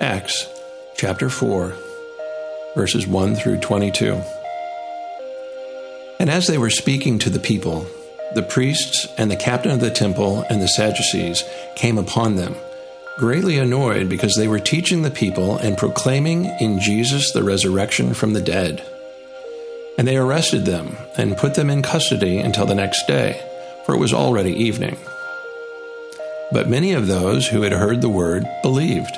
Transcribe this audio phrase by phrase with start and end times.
[0.00, 0.46] Acts
[0.94, 1.74] chapter 4,
[2.76, 4.22] verses 1 through 22.
[6.20, 7.84] And as they were speaking to the people,
[8.32, 11.42] the priests and the captain of the temple and the Sadducees
[11.74, 12.54] came upon them,
[13.16, 18.34] greatly annoyed because they were teaching the people and proclaiming in Jesus the resurrection from
[18.34, 18.86] the dead.
[19.98, 23.44] And they arrested them and put them in custody until the next day,
[23.84, 24.96] for it was already evening.
[26.52, 29.16] But many of those who had heard the word believed,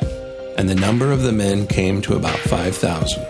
[0.56, 3.24] and the number of the men came to about 5,000.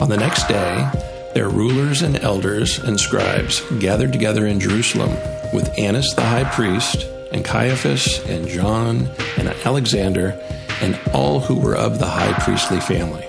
[0.00, 0.90] On the next day,
[1.34, 5.16] their rulers and elders and scribes gathered together in Jerusalem
[5.52, 10.38] with Annas the high priest, and Caiaphas, and John, and Alexander,
[10.80, 13.26] and all who were of the high priestly family.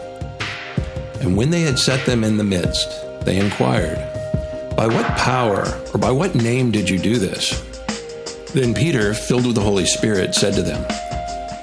[1.22, 2.90] And when they had set them in the midst,
[3.24, 3.98] they inquired,
[4.76, 7.62] By what power or by what name did you do this?
[8.54, 10.86] Then Peter, filled with the Holy Spirit, said to them,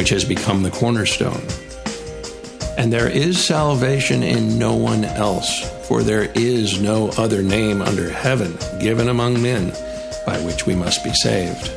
[0.00, 1.42] which has become the cornerstone.
[2.78, 8.08] And there is salvation in no one else, for there is no other name under
[8.08, 9.74] heaven given among men
[10.24, 11.70] by which we must be saved.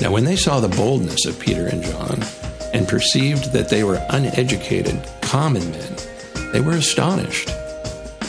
[0.00, 2.22] Now, when they saw the boldness of Peter and John,
[2.72, 5.96] and perceived that they were uneducated, common men,
[6.52, 7.50] they were astonished,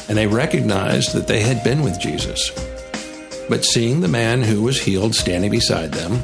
[0.09, 2.49] and they recognized that they had been with Jesus.
[3.49, 6.23] But seeing the man who was healed standing beside them,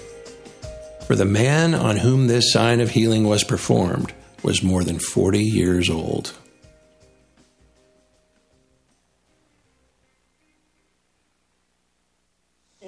[1.05, 4.13] For the man on whom this sign of healing was performed
[4.43, 6.33] was more than 40 years old.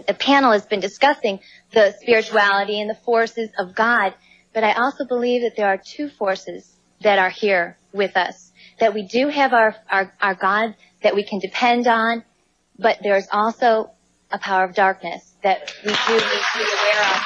[0.07, 1.39] The panel has been discussing
[1.71, 4.13] the spirituality and the forces of God,
[4.53, 6.69] but I also believe that there are two forces
[7.01, 8.51] that are here with us.
[8.79, 12.23] That we do have our, our, our God that we can depend on,
[12.77, 13.91] but there's also
[14.31, 17.21] a power of darkness that we do need to be aware of.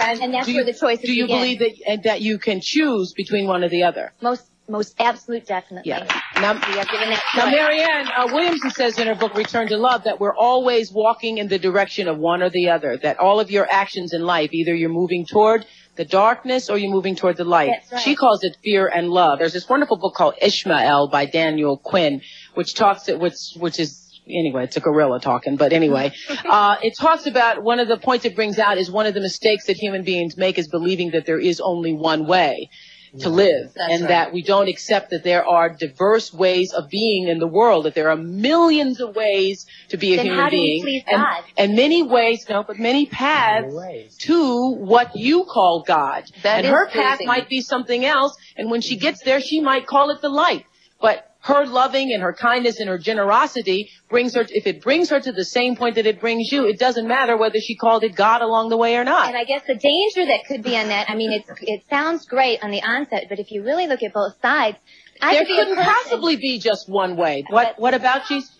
[0.00, 1.38] And, and that's do you, where the choices Do you begin.
[1.38, 4.12] believe that that you can choose between one or the other?
[4.20, 5.90] Most, most absolute definitely.
[5.90, 6.04] Yeah.
[6.36, 7.50] Now, We are given that now.
[7.50, 11.48] Marianne uh, Williamson says in her book Return to Love that we're always walking in
[11.48, 12.96] the direction of one or the other.
[12.96, 15.66] That all of your actions in life, either you're moving toward
[15.96, 17.72] the darkness or you're moving toward the light.
[17.92, 18.00] Right.
[18.00, 19.38] She calls it fear and love.
[19.38, 22.22] There's this wonderful book called Ishmael by Daniel Quinn,
[22.54, 26.12] which talks which which is anyway, it's a gorilla talking, but anyway,
[26.48, 29.20] uh, it talks about one of the points it brings out is one of the
[29.20, 32.70] mistakes that human beings make is believing that there is only one way
[33.18, 34.08] to live That's and right.
[34.08, 37.94] that we don't accept that there are diverse ways of being in the world, that
[37.96, 40.82] there are millions of ways to be a Then human how do we being.
[40.82, 41.44] please and, God?
[41.56, 43.74] and many ways, no, but many paths
[44.20, 46.22] to what you call God.
[46.44, 47.26] That and is her path pleasing.
[47.26, 50.64] might be something else, and when she gets there, she might call it the light.
[51.00, 55.20] But her loving and her kindness and her generosity brings her, if it brings her
[55.20, 58.14] to the same point that it brings you, it doesn't matter whether she called it
[58.14, 59.28] God along the way or not.
[59.28, 62.26] And I guess the danger that could be on that, I mean, it's, it sounds
[62.26, 64.76] great on the onset, but if you really look at both sides,
[65.22, 67.44] I there could be a couldn't person- possibly be just one way.
[67.48, 68.50] What, what about Jesus?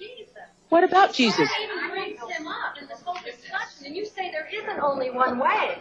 [0.70, 1.48] What about Jesus?
[1.62, 5.40] even brings him up in this whole discussion, and you say there isn't only one
[5.40, 5.76] way.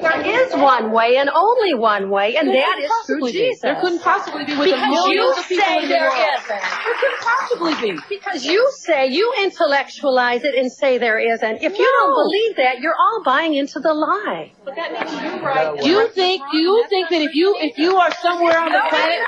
[0.00, 3.60] There is one way and only one way, and that is through Jesus.
[3.60, 6.08] There couldn't possibly be with because the millions you of people say in the there
[6.08, 6.26] world.
[6.34, 6.48] isn't.
[6.48, 8.00] There couldn't possibly be.
[8.08, 11.62] Because you say, you intellectualize it and say there isn't.
[11.62, 14.52] If you don't believe that, you're all buying into the lie.
[14.64, 15.78] But that makes you right.
[15.78, 16.42] Do you think?
[16.50, 19.18] Do you think that if you if you are somewhere on the planet,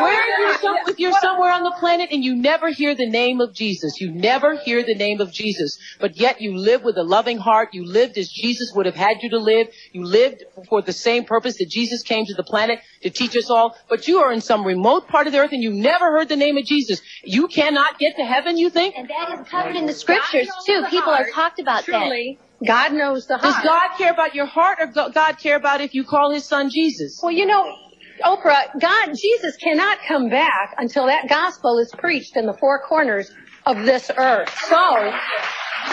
[0.00, 3.40] where you some, if you're somewhere on the planet and you never hear the name
[3.40, 7.02] of Jesus, you never hear the name of Jesus, but yet you live with a
[7.02, 10.82] loving heart, you lived as Jesus would have had you to live, you lived for
[10.82, 14.18] the same purpose that Jesus came to the planet to teach us all, but you
[14.18, 16.64] are in some remote part of the earth and you never heard the name of
[16.64, 17.00] Jesus.
[17.24, 18.94] You cannot get to heaven, you think?
[18.96, 20.82] And that is covered in the scriptures too.
[20.90, 22.00] People are talked about that.
[22.02, 23.54] Truly, God knows the heart.
[23.54, 23.64] Does.
[23.64, 26.70] God care about your heart or go- God care about if you call his son
[26.70, 27.20] Jesus?
[27.22, 27.76] Well, you know,
[28.24, 33.30] Oprah, God, Jesus cannot come back until that gospel is preached in the four corners
[33.68, 34.48] of this earth.
[34.66, 35.12] So,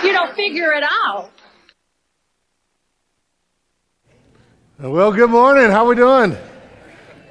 [0.02, 1.30] you know, figure it out.
[4.80, 5.70] Well, good morning.
[5.70, 6.38] How we doing?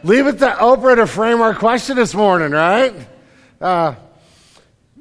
[0.02, 2.94] Leave it to Oprah to frame our question this morning, right?
[3.58, 3.94] Uh,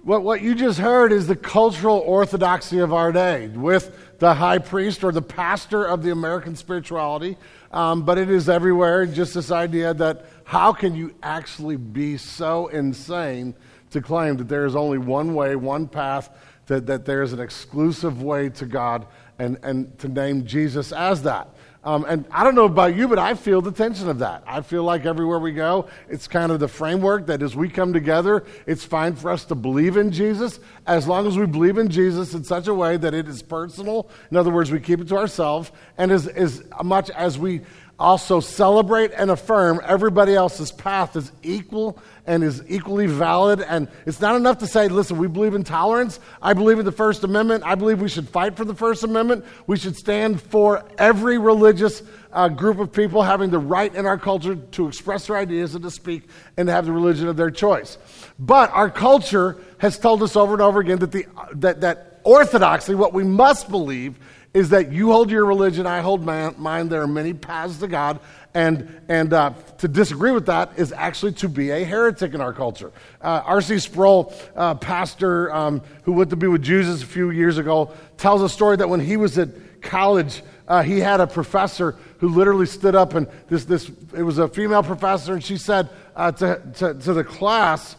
[0.02, 4.60] what, what you just heard is the cultural orthodoxy of our day with the high
[4.60, 7.36] priest or the pastor of the American spirituality.
[7.74, 12.68] Um, but it is everywhere, just this idea that how can you actually be so
[12.68, 13.56] insane
[13.94, 16.30] to claim that there is only one way, one path,
[16.68, 19.08] that, that there is an exclusive way to God,
[19.40, 21.50] and, and to name Jesus as that?
[21.86, 24.44] Um, and I don't know about you, but I feel the tension of that.
[24.48, 27.92] I feel like everywhere we go, it's kind of the framework that as we come
[27.92, 31.90] together, it's fine for us to believe in Jesus as long as we believe in
[31.90, 34.10] Jesus in such a way that it is personal.
[34.32, 37.62] In other words, we keep it to ourselves, and as, as much as we
[38.04, 41.98] also celebrate and affirm everybody else's path is equal
[42.28, 43.62] and is equally valid.
[43.62, 46.20] And it's not enough to say, listen, we believe in tolerance.
[46.42, 47.64] I believe in the First Amendment.
[47.66, 49.46] I believe we should fight for the First Amendment.
[49.68, 52.04] We should stand for every religious
[52.34, 55.84] uh, group of people having the right in our culture to express their ideas and
[55.84, 56.24] to speak
[56.58, 57.98] and to have the religion of their choice.
[58.38, 62.96] But our culture has told us over and over again that, the, that, that orthodoxy,
[62.96, 64.20] what we must believe,
[64.54, 66.90] is that you hold your religion, I hold man, mine.
[66.90, 68.20] There are many paths to God.
[68.54, 72.54] And, and uh, to disagree with that is actually to be a heretic in our
[72.54, 72.92] culture.
[73.20, 73.80] Uh, R.C.
[73.80, 78.44] Sproul, uh, pastor um, who went to be with Jesus a few years ago, tells
[78.44, 79.50] a story that when he was at
[79.82, 84.38] college, uh, he had a professor who literally stood up and this, this it was
[84.38, 87.96] a female professor, and she said uh, to, to, to the class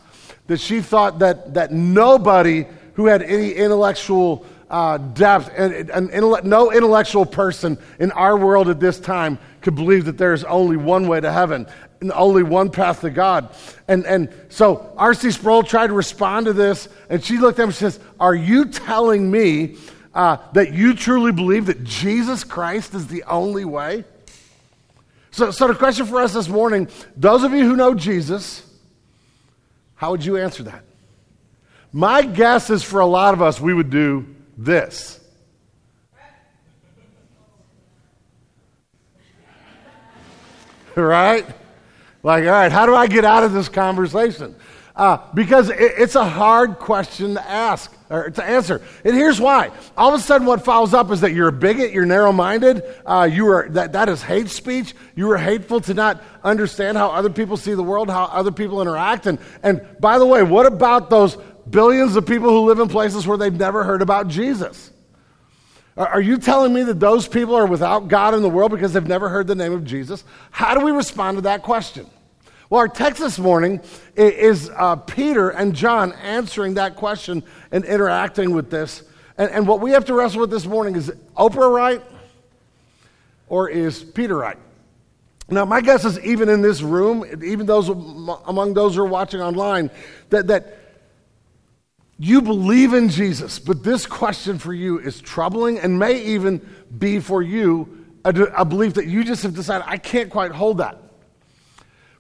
[0.47, 2.65] that she thought that, that nobody
[2.95, 8.81] who had any intellectual uh, depth, and, and, no intellectual person in our world at
[8.81, 11.67] this time could believe that there's only one way to heaven
[12.01, 13.55] and only one path to God.
[13.89, 15.31] And, and so R.C.
[15.33, 18.67] Sproul tried to respond to this, and she looked at him and says, Are you
[18.67, 19.77] telling me
[20.15, 24.05] uh, that you truly believe that Jesus Christ is the only way?
[25.31, 28.63] So, so the question for us this morning those of you who know Jesus,
[29.97, 30.85] how would you answer that?
[31.93, 35.21] My guess is for a lot of us, we would do this.
[40.97, 41.45] Right?
[42.23, 44.55] Like, all right, how do I get out of this conversation?
[44.97, 48.81] Uh, because it, it's a hard question to ask or to answer.
[49.05, 49.73] And here's why.
[49.97, 52.85] All of a sudden, what follows up is that you're a bigot, you're narrow minded,
[53.05, 54.95] uh, you are, that, that is hate speech.
[55.17, 58.81] You are hateful to not understand how other people see the world, how other people
[58.81, 59.27] interact.
[59.27, 61.37] And, and by the way, what about those
[61.71, 64.91] billions of people who live in places where they've never heard about Jesus?
[65.97, 69.07] Are you telling me that those people are without God in the world because they've
[69.07, 70.25] never heard the name of Jesus?
[70.51, 72.07] How do we respond to that question?
[72.69, 73.81] Well, our text this morning
[74.17, 79.05] is uh, Peter and John answering that question and interacting with this.
[79.39, 82.03] And, and what we have to wrestle with this morning is Oprah right
[83.49, 84.59] or is Peter right?
[85.49, 89.43] Now, my guess is even in this room, even those among those who are watching
[89.43, 89.91] online,
[90.31, 90.79] that, that
[92.19, 96.65] you believe in Jesus, but this question for you is troubling and may even
[96.97, 100.79] be for you a, a belief that you just have decided, I can't quite hold
[100.79, 101.01] that.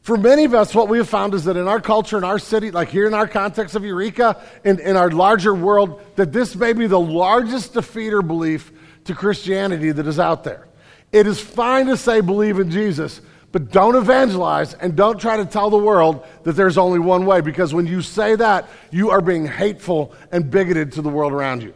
[0.02, 2.38] For many of us, what we have found is that in our culture, in our
[2.38, 6.54] city, like here in our context of Eureka, in, in our larger world, that this
[6.54, 8.70] may be the largest defeater belief
[9.04, 10.68] to Christianity that is out there.
[11.10, 13.22] It is fine to say believe in Jesus,
[13.54, 17.40] but don't evangelize and don't try to tell the world that there's only one way,
[17.40, 21.62] because when you say that, you are being hateful and bigoted to the world around
[21.62, 21.72] you.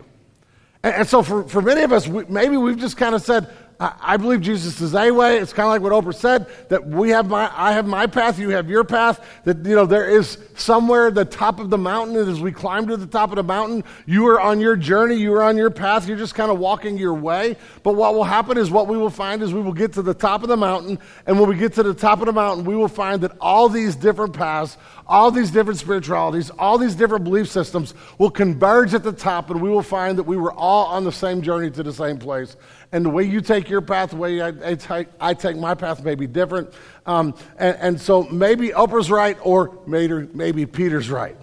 [0.82, 3.48] And, and so for, for many of us, we, maybe we've just kind of said,
[3.80, 5.38] I, believe Jesus is a way.
[5.38, 8.36] It's kind of like what Oprah said that we have my, I have my path,
[8.36, 9.24] you have your path.
[9.44, 12.88] That you know there is somewhere the top of the mountain, and as we climb
[12.88, 15.70] to the top of the mountain, you are on your journey, you are on your
[15.70, 16.08] path.
[16.08, 17.56] You're just kind of walking your way.
[17.84, 20.14] But what will happen is what we will find is we will get to the
[20.14, 22.74] top of the mountain, and when we get to the top of the mountain, we
[22.74, 24.76] will find that all these different paths
[25.08, 29.60] all these different spiritualities, all these different belief systems will converge at the top, and
[29.62, 32.56] we will find that we were all on the same journey to the same place.
[32.90, 35.74] And the way you take your path, the way I, I, take, I take, my
[35.74, 36.72] path may be different.
[37.04, 41.36] Um, and, and, so maybe Oprah's right, or maybe, maybe Peter's right.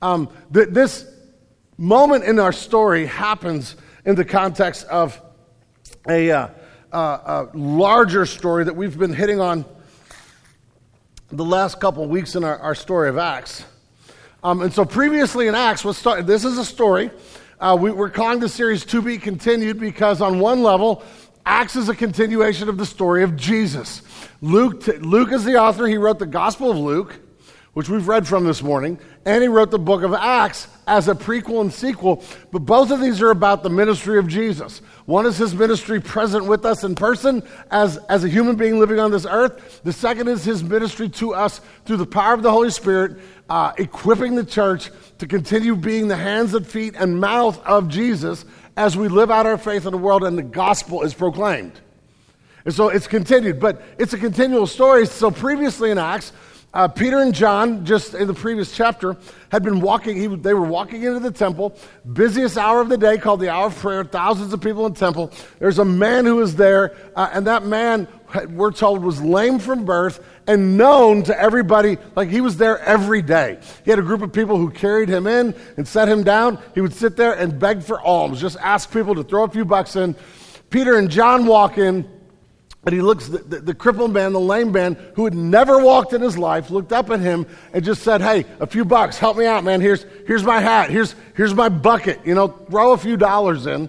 [0.00, 1.06] Um, th- this
[1.78, 5.20] moment in our story happens in the context of
[6.08, 6.48] a, uh,
[6.92, 9.64] uh, a larger story that we've been hitting on
[11.32, 13.64] the last couple weeks in our, our story of Acts.
[14.44, 17.10] Um, and so previously in Acts, this is a story.
[17.62, 21.04] Uh, we, are calling the series To Be Continued because, on one level,
[21.46, 24.02] Acts is a continuation of the story of Jesus.
[24.40, 25.86] Luke, Luke is the author.
[25.86, 27.20] He wrote the Gospel of Luke,
[27.74, 31.14] which we've read from this morning, and he wrote the book of Acts as a
[31.14, 32.24] prequel and sequel.
[32.50, 34.78] But both of these are about the ministry of Jesus.
[35.06, 38.98] One is his ministry present with us in person as, as a human being living
[38.98, 39.80] on this earth.
[39.84, 43.72] The second is his ministry to us through the power of the Holy Spirit, uh,
[43.78, 48.44] equipping the church to continue being the hands and feet and mouth of Jesus
[48.76, 51.80] as we live out our faith in the world and the gospel is proclaimed.
[52.64, 55.06] And so it's continued, but it's a continual story.
[55.06, 56.32] So previously in Acts,
[56.74, 59.16] uh, Peter and John, just in the previous chapter,
[59.50, 60.16] had been walking.
[60.16, 61.76] He, they were walking into the temple,
[62.12, 64.04] busiest hour of the day, called the hour of prayer.
[64.04, 65.30] Thousands of people in the temple.
[65.58, 68.08] There's a man who was there, uh, and that man,
[68.50, 71.98] we're told, was lame from birth and known to everybody.
[72.16, 73.58] Like he was there every day.
[73.84, 76.58] He had a group of people who carried him in and set him down.
[76.74, 79.66] He would sit there and beg for alms, just ask people to throw a few
[79.66, 80.16] bucks in.
[80.70, 82.08] Peter and John walk in.
[82.84, 86.12] And he looks, the, the, the, crippled man, the lame man, who had never walked
[86.12, 89.36] in his life, looked up at him and just said, Hey, a few bucks, help
[89.36, 89.80] me out, man.
[89.80, 90.90] Here's, here's my hat.
[90.90, 92.18] Here's, here's my bucket.
[92.24, 93.88] You know, throw a few dollars in.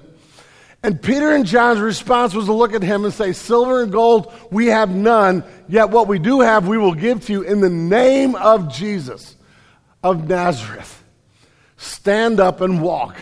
[0.83, 4.31] And Peter and John's response was to look at him and say, Silver and gold
[4.51, 7.69] we have none, yet what we do have we will give to you in the
[7.69, 9.35] name of Jesus
[10.03, 11.03] of Nazareth.
[11.77, 13.17] Stand up and walk.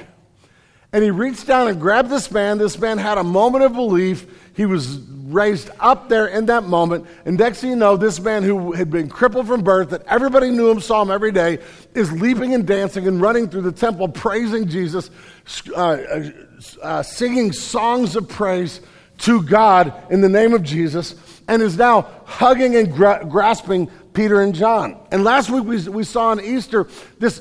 [0.94, 2.58] And he reached down and grabbed this man.
[2.58, 4.26] This man had a moment of belief.
[4.56, 7.08] He was raised up there in that moment.
[7.26, 10.50] And next thing you know, this man who had been crippled from birth, that everybody
[10.50, 11.60] knew him, saw him every day,
[11.94, 15.10] is leaping and dancing and running through the temple, praising Jesus,
[15.70, 16.30] uh, uh,
[16.82, 18.82] uh, singing songs of praise
[19.20, 21.16] to God in the name of Jesus,
[21.48, 24.98] and is now hugging and gra- grasping Peter and John.
[25.12, 26.88] And last week we, we saw on Easter
[27.20, 27.40] this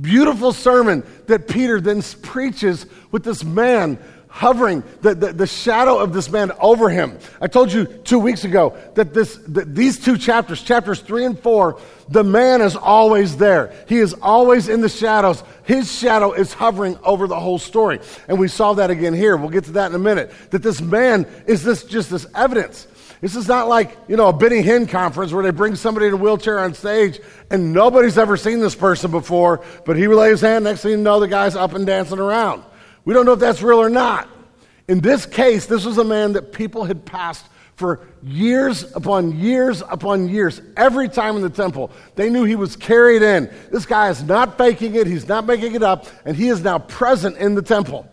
[0.00, 3.98] beautiful sermon that Peter then preaches with this man
[4.32, 7.18] hovering, the, the, the, shadow of this man over him.
[7.38, 11.38] I told you two weeks ago that, this, that these two chapters, chapters three and
[11.38, 13.74] four, the man is always there.
[13.88, 15.44] He is always in the shadows.
[15.64, 18.00] His shadow is hovering over the whole story.
[18.26, 19.36] And we saw that again here.
[19.36, 20.32] We'll get to that in a minute.
[20.50, 22.86] That this man is this just this evidence.
[23.22, 26.12] This is not like, you know, a Benny Hinn conference where they bring somebody in
[26.12, 30.40] a wheelchair on stage and nobody's ever seen this person before, but he lays his
[30.40, 32.64] hand, next thing you know, the guy's up and dancing around.
[33.04, 34.28] We don't know if that's real or not.
[34.88, 39.82] In this case, this was a man that people had passed for years upon years
[39.88, 40.60] upon years.
[40.76, 43.48] Every time in the temple, they knew he was carried in.
[43.70, 46.80] This guy is not faking it, he's not making it up, and he is now
[46.80, 48.11] present in the temple.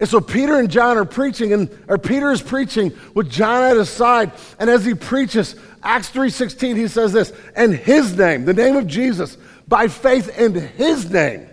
[0.00, 3.76] And so Peter and John are preaching, and or Peter is preaching with John at
[3.76, 8.54] his side, and as he preaches, Acts 3:16, he says this, and his name, the
[8.54, 9.36] name of Jesus,
[9.66, 11.48] by faith in his name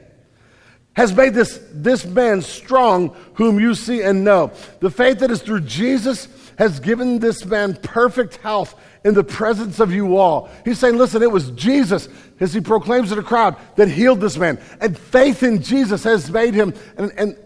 [0.96, 4.52] has made this, this man strong, whom you see and know.
[4.80, 9.82] The faith that is through Jesus has given this man perfect health in the presence
[9.82, 10.50] of you all.
[10.64, 12.08] He's saying, listen, it was Jesus,
[12.40, 14.58] as he proclaims to the crowd, that healed this man.
[14.80, 17.38] And faith in Jesus has made him, and, and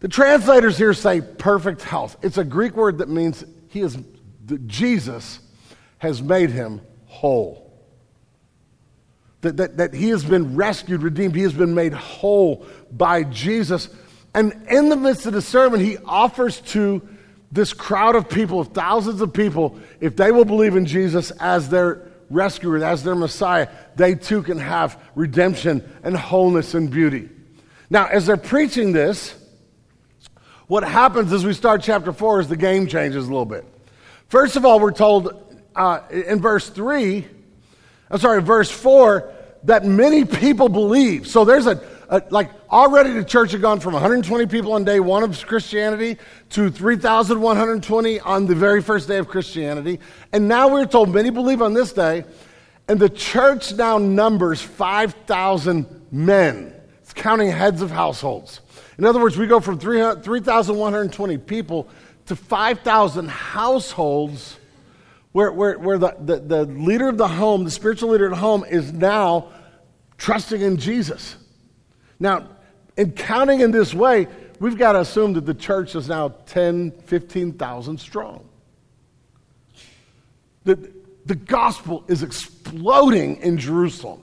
[0.00, 2.16] the translators here say perfect health.
[2.22, 3.98] It's a Greek word that means he is,
[4.66, 5.40] Jesus
[5.98, 7.66] has made him whole
[9.46, 13.88] that, that, that he has been rescued, redeemed, he has been made whole by Jesus.
[14.34, 17.06] And in the midst of the sermon, he offers to
[17.52, 22.10] this crowd of people, thousands of people, if they will believe in Jesus as their
[22.28, 27.28] rescuer, as their Messiah, they too can have redemption and wholeness and beauty.
[27.88, 29.34] Now, as they're preaching this,
[30.66, 33.64] what happens as we start chapter 4 is the game changes a little bit.
[34.28, 37.26] First of all, we're told uh, in verse 3
[38.10, 39.32] I'm sorry, verse 4,
[39.64, 41.26] that many people believe.
[41.26, 45.00] So there's a, uh, like already the church had gone from 120 people on day
[45.00, 46.18] one of Christianity
[46.50, 49.98] to 3,120 on the very first day of Christianity.
[50.32, 52.24] And now we're told many believe on this day,
[52.86, 56.72] and the church now numbers 5,000 men.
[57.02, 58.60] It's counting heads of households.
[58.98, 61.88] In other words, we go from 3,120 people
[62.26, 64.56] to 5,000 households
[65.32, 68.36] where, where, where the, the, the leader of the home, the spiritual leader of the
[68.36, 69.48] home, is now
[70.16, 71.36] trusting in Jesus.
[72.18, 72.48] Now,
[72.96, 74.28] in counting in this way,
[74.60, 78.48] we've got to assume that the church is now 10, 15,000 strong.
[80.64, 80.90] The,
[81.26, 84.22] the gospel is exploding in Jerusalem.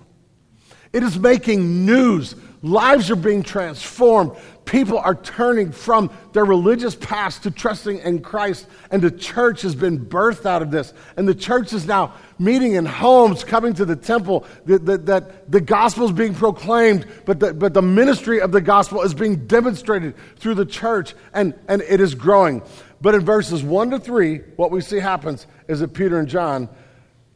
[0.91, 2.35] It is making news.
[2.61, 4.31] Lives are being transformed
[4.65, 9.75] people are turning from their religious past to trusting in Christ, and the church has
[9.75, 10.93] been birthed out of this.
[11.17, 15.31] And the church is now meeting in homes, coming to the temple, that the, the,
[15.47, 19.45] the gospel is being proclaimed, but the, but the ministry of the gospel is being
[19.47, 22.61] demonstrated through the church, and, and it is growing.
[23.01, 26.69] But in verses 1 to 3, what we see happens is that Peter and John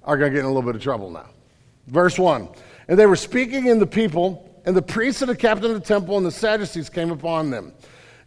[0.03, 1.27] are going to get in a little bit of trouble now.
[1.87, 2.47] Verse 1
[2.87, 5.87] And they were speaking in the people and the priests and the captain of the
[5.87, 7.71] temple and the Sadducees came upon them,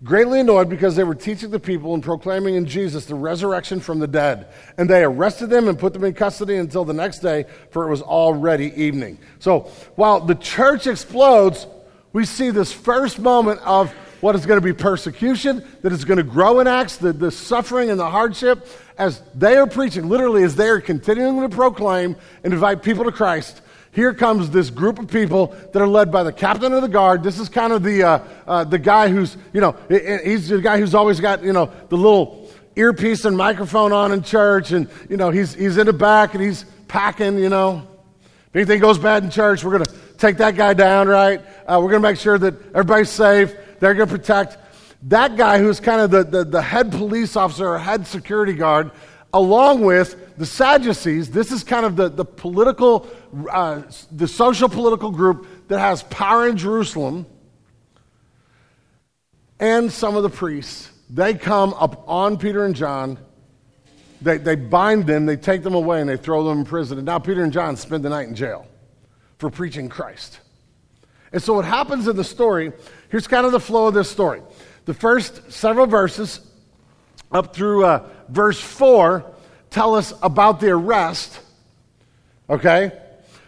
[0.03, 3.99] greatly annoyed because they were teaching the people and proclaiming in Jesus the resurrection from
[3.99, 4.49] the dead.
[4.79, 7.91] And they arrested them and put them in custody until the next day, for it
[7.91, 9.19] was already evening.
[9.39, 11.67] So while the church explodes,
[12.15, 13.93] we see this first moment of
[14.23, 17.31] what is going to be persecution, that is going to grow in Acts, the, the
[17.31, 18.67] suffering and the hardship,
[18.97, 23.13] as they are preaching, literally as they are continuing to proclaim and invite people to
[23.13, 23.61] Christ
[23.93, 27.23] here comes this group of people that are led by the captain of the guard.
[27.25, 30.79] This is kind of the, uh, uh, the guy who's, you know, he's the guy
[30.79, 34.71] who's always got, you know, the little earpiece and microphone on in church.
[34.71, 37.87] And, you know, he's, he's in the back and he's packing, you know.
[38.51, 41.41] If anything goes bad in church, we're going to take that guy down, right?
[41.67, 43.55] Uh, we're going to make sure that everybody's safe.
[43.81, 44.57] They're going to protect.
[45.05, 48.91] That guy who's kind of the, the, the head police officer or head security guard,
[49.33, 53.09] along with the Sadducees, this is kind of the, the political
[53.51, 57.27] uh, the social political group that has power in Jerusalem,
[59.59, 60.91] and some of the priests.
[61.09, 63.19] They come up on Peter and John.
[64.23, 66.99] They, they bind them, they take them away, and they throw them in prison.
[66.99, 68.67] And now Peter and John spend the night in jail
[69.39, 70.41] for preaching Christ.
[71.33, 72.73] And so, what happens in the story
[73.09, 74.43] here's kind of the flow of this story.
[74.85, 76.41] The first several verses,
[77.33, 79.25] up through uh, verse 4,
[79.71, 81.41] tell us about the arrest.
[82.49, 82.93] Okay?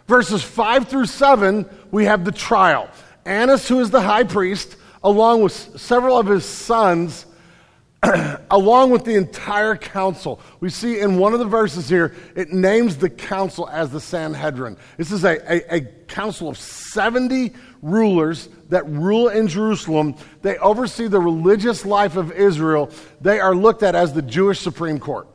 [0.07, 2.89] Verses 5 through 7, we have the trial.
[3.25, 7.27] Annas, who is the high priest, along with several of his sons,
[8.51, 10.41] along with the entire council.
[10.61, 14.77] We see in one of the verses here, it names the council as the Sanhedrin.
[14.97, 20.17] This is a, a, a council of 70 rulers that rule in Jerusalem.
[20.41, 22.91] They oversee the religious life of Israel.
[23.21, 25.29] They are looked at as the Jewish Supreme Court.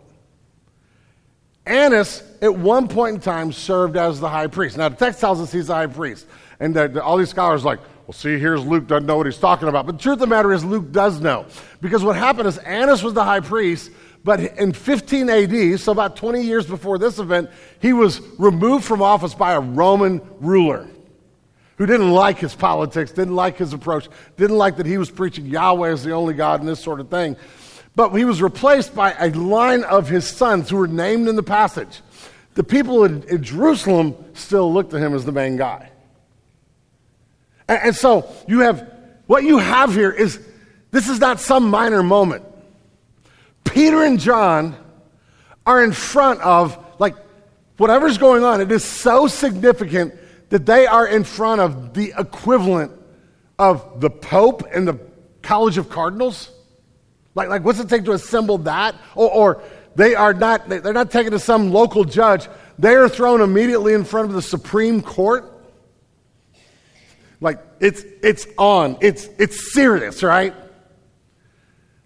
[1.65, 4.77] Annas, at one point in time, served as the high priest.
[4.77, 6.25] Now, the text tells us he's the high priest.
[6.59, 9.37] And the, the, all these scholars like, well, see, here's Luke doesn't know what he's
[9.37, 9.85] talking about.
[9.85, 11.45] But the truth of the matter is, Luke does know.
[11.79, 13.91] Because what happened is, Annas was the high priest,
[14.23, 19.03] but in 15 AD, so about 20 years before this event, he was removed from
[19.03, 20.87] office by a Roman ruler
[21.77, 25.45] who didn't like his politics, didn't like his approach, didn't like that he was preaching
[25.45, 27.35] Yahweh as the only God and this sort of thing.
[27.95, 31.43] But he was replaced by a line of his sons who were named in the
[31.43, 32.01] passage.
[32.55, 35.91] The people in, in Jerusalem still looked to him as the main guy.
[37.67, 38.91] And, and so you have
[39.27, 40.39] what you have here is
[40.91, 42.43] this is not some minor moment.
[43.65, 44.75] Peter and John
[45.65, 47.15] are in front of, like,
[47.75, 48.61] whatever's going on.
[48.61, 50.15] It is so significant
[50.49, 52.91] that they are in front of the equivalent
[53.59, 54.99] of the Pope and the
[55.41, 56.51] College of Cardinals.
[57.35, 58.95] Like, like what's it take to assemble that?
[59.15, 59.63] Or, or
[59.95, 62.47] they are not, they're not taken to some local judge.
[62.79, 65.53] They are thrown immediately in front of the Supreme Court.
[67.39, 68.97] Like, it's, it's on.
[69.01, 70.55] It's, it's serious, right?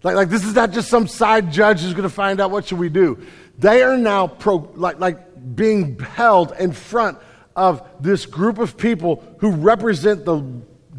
[0.02, 2.66] Like, like this is not just some side judge who's going to find out what
[2.66, 3.24] should we do.
[3.58, 7.18] They are now pro, like, like being held in front
[7.56, 10.42] of this group of people who represent the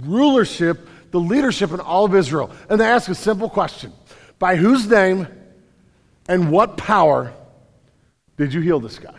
[0.01, 2.51] rulership, the leadership in all of Israel.
[2.69, 3.93] And they ask a simple question
[4.39, 5.27] by whose name
[6.27, 7.33] and what power
[8.37, 9.15] did you heal this guy?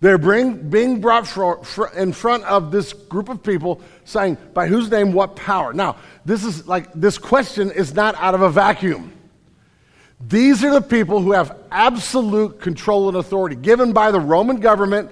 [0.00, 4.66] They're bring, being brought for, for, in front of this group of people saying, by
[4.66, 5.74] whose name, what power?
[5.74, 9.12] Now, this is like, this question is not out of a vacuum.
[10.26, 15.10] These are the people who have absolute control and authority given by the Roman government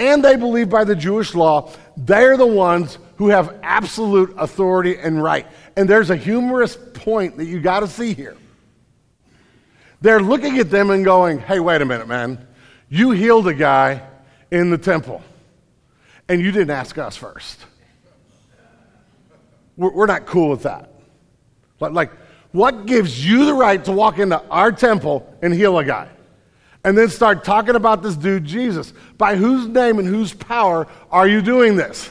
[0.00, 1.70] and they believe by the Jewish law.
[1.96, 5.46] They're the ones who have absolute authority and right.
[5.76, 8.36] And there's a humorous point that you got to see here.
[10.00, 12.48] They're looking at them and going, hey, wait a minute, man.
[12.88, 14.02] You healed a guy
[14.50, 15.22] in the temple,
[16.28, 17.60] and you didn't ask us first.
[19.76, 20.90] We're, not cool with that.
[21.78, 22.10] Like,
[22.52, 26.08] what gives you the right to walk into our temple and heal a guy?
[26.82, 28.92] And then start talking about this dude, Jesus.
[29.18, 32.10] By whose name and whose power are you doing this?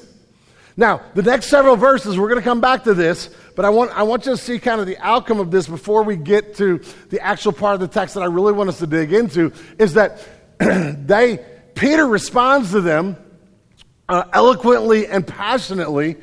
[0.77, 3.91] Now, the next several verses, we're going to come back to this, but I want,
[3.91, 6.81] I want you to see kind of the outcome of this before we get to
[7.09, 9.95] the actual part of the text that I really want us to dig into, is
[9.95, 10.25] that
[10.59, 13.17] they, Peter responds to them
[14.07, 16.15] uh, eloquently and passionately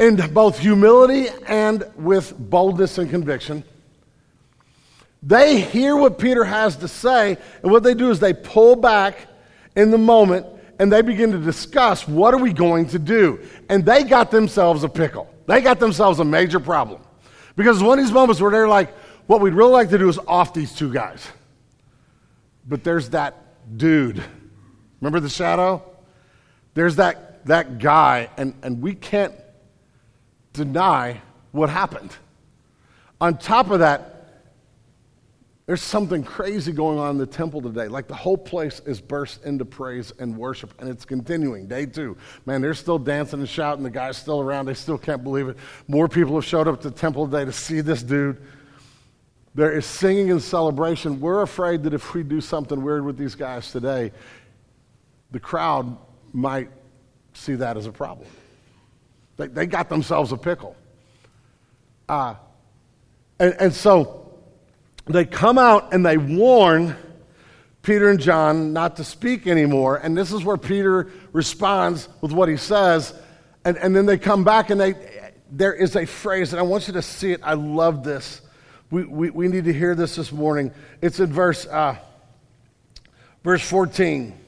[0.00, 3.62] in both humility and with boldness and conviction.
[5.22, 9.16] They hear what Peter has to say, and what they do is they pull back
[9.76, 10.46] in the moment
[10.78, 13.38] and they begin to discuss what are we going to do.
[13.68, 15.28] And they got themselves a pickle.
[15.46, 17.02] They got themselves a major problem.
[17.54, 20.18] Because one of these moments where they're like, what we'd really like to do is
[20.26, 21.28] off these two guys.
[22.66, 23.36] But there's that
[23.76, 24.24] dude.
[25.00, 25.82] Remember the shadow?
[26.72, 29.34] There's that, that guy, and, and we can't
[30.54, 31.20] deny
[31.52, 32.16] what happened.
[33.20, 34.09] On top of that,
[35.70, 37.86] there's something crazy going on in the temple today.
[37.86, 41.68] Like the whole place is burst into praise and worship, and it's continuing.
[41.68, 42.16] Day two.
[42.44, 43.84] Man, they're still dancing and shouting.
[43.84, 44.66] The guy's still around.
[44.66, 45.56] They still can't believe it.
[45.86, 48.42] More people have showed up to the temple today to see this dude.
[49.54, 51.20] There is singing and celebration.
[51.20, 54.10] We're afraid that if we do something weird with these guys today,
[55.30, 55.96] the crowd
[56.32, 56.68] might
[57.32, 58.26] see that as a problem.
[59.36, 60.74] They, they got themselves a pickle.
[62.08, 62.34] Uh,
[63.38, 64.19] and, and so
[65.12, 66.96] they come out and they warn
[67.82, 69.96] Peter and John not to speak anymore.
[69.96, 73.14] And this is where Peter responds with what he says.
[73.64, 74.94] And, and then they come back and they,
[75.50, 77.40] there is a phrase, and I want you to see it.
[77.42, 78.40] I love this.
[78.90, 80.72] We, we, we need to hear this this morning.
[81.00, 81.96] It's in verse, uh,
[83.42, 84.38] verse 14.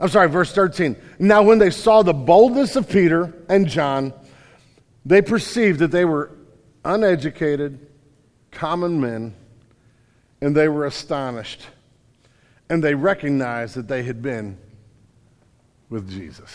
[0.00, 0.96] I'm sorry, verse 13.
[1.18, 4.12] Now, when they saw the boldness of Peter and John,
[5.04, 6.30] they perceived that they were
[6.84, 7.87] uneducated
[8.58, 9.32] common men,
[10.40, 11.62] and they were astonished.
[12.68, 14.58] And they recognized that they had been
[15.88, 16.54] with Jesus.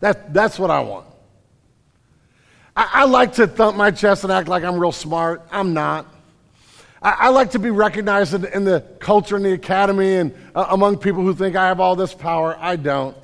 [0.00, 1.06] That, that's what I want.
[2.74, 5.46] I, I like to thump my chest and act like I'm real smart.
[5.52, 6.06] I'm not.
[7.04, 10.98] I, like to be recognized in, in, the culture and the academy and uh, among
[10.98, 12.56] people who think I have all this power.
[12.60, 13.16] I don't.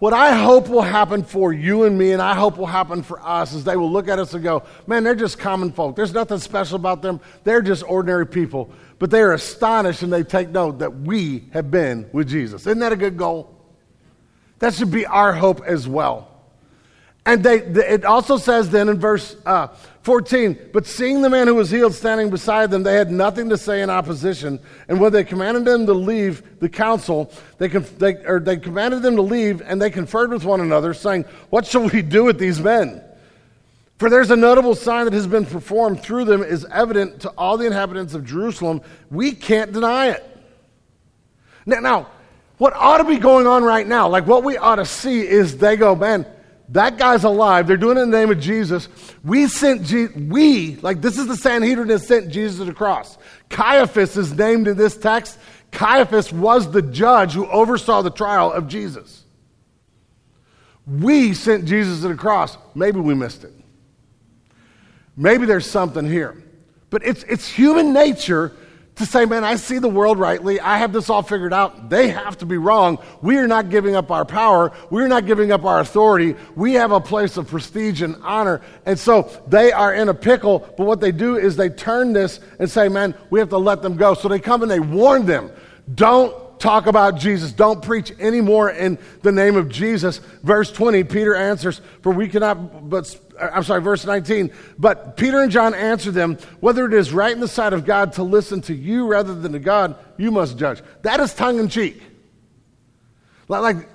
[0.00, 3.20] What I hope will happen for you and me, and I hope will happen for
[3.24, 5.94] us, is they will look at us and go, man, they're just common folk.
[5.94, 7.20] There's nothing special about them.
[7.44, 8.70] They're just ordinary people.
[8.98, 12.62] But they are astonished and they take note that we have been with Jesus.
[12.66, 13.54] Isn't that a good goal?
[14.58, 16.33] That should be our hope as well.
[17.26, 19.68] And they, it also says then in verse uh,
[20.02, 23.56] 14, but seeing the man who was healed standing beside them, they had nothing to
[23.56, 24.60] say in opposition.
[24.88, 29.16] And when they commanded them to leave the council, they, they, or they commanded them
[29.16, 32.60] to leave, and they conferred with one another, saying, What shall we do with these
[32.60, 33.02] men?
[33.98, 37.56] For there's a notable sign that has been performed through them, is evident to all
[37.56, 38.82] the inhabitants of Jerusalem.
[39.10, 40.22] We can't deny it.
[41.64, 42.06] Now, now
[42.58, 45.56] what ought to be going on right now, like what we ought to see is
[45.56, 46.26] they go, man,
[46.70, 47.66] that guy's alive.
[47.66, 48.88] They're doing it in the name of Jesus.
[49.22, 53.18] We sent, Je- we, like this is the Sanhedrin that sent Jesus to the cross.
[53.50, 55.38] Caiaphas is named in this text.
[55.72, 59.24] Caiaphas was the judge who oversaw the trial of Jesus.
[60.86, 62.56] We sent Jesus to the cross.
[62.74, 63.52] Maybe we missed it.
[65.16, 66.42] Maybe there's something here.
[66.90, 68.52] But it's, it's human nature
[68.96, 70.60] to say, man, I see the world rightly.
[70.60, 71.90] I have this all figured out.
[71.90, 72.98] They have to be wrong.
[73.22, 74.70] We are not giving up our power.
[74.88, 76.36] We're not giving up our authority.
[76.54, 78.60] We have a place of prestige and honor.
[78.86, 80.60] And so they are in a pickle.
[80.76, 83.82] But what they do is they turn this and say, man, we have to let
[83.82, 84.14] them go.
[84.14, 85.50] So they come and they warn them.
[85.92, 87.52] Don't talk about Jesus.
[87.52, 90.18] Don't preach anymore in the name of Jesus.
[90.42, 95.50] Verse 20, Peter answers, For we cannot but, I'm sorry, verse 19, but Peter and
[95.50, 98.74] John answered them, Whether it is right in the sight of God to listen to
[98.74, 100.82] you rather than to God, you must judge.
[101.02, 102.00] That is tongue in cheek.
[103.48, 103.88] Like,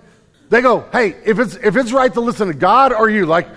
[0.50, 3.48] they go, Hey, if it's, if it's right to listen to God or you, like,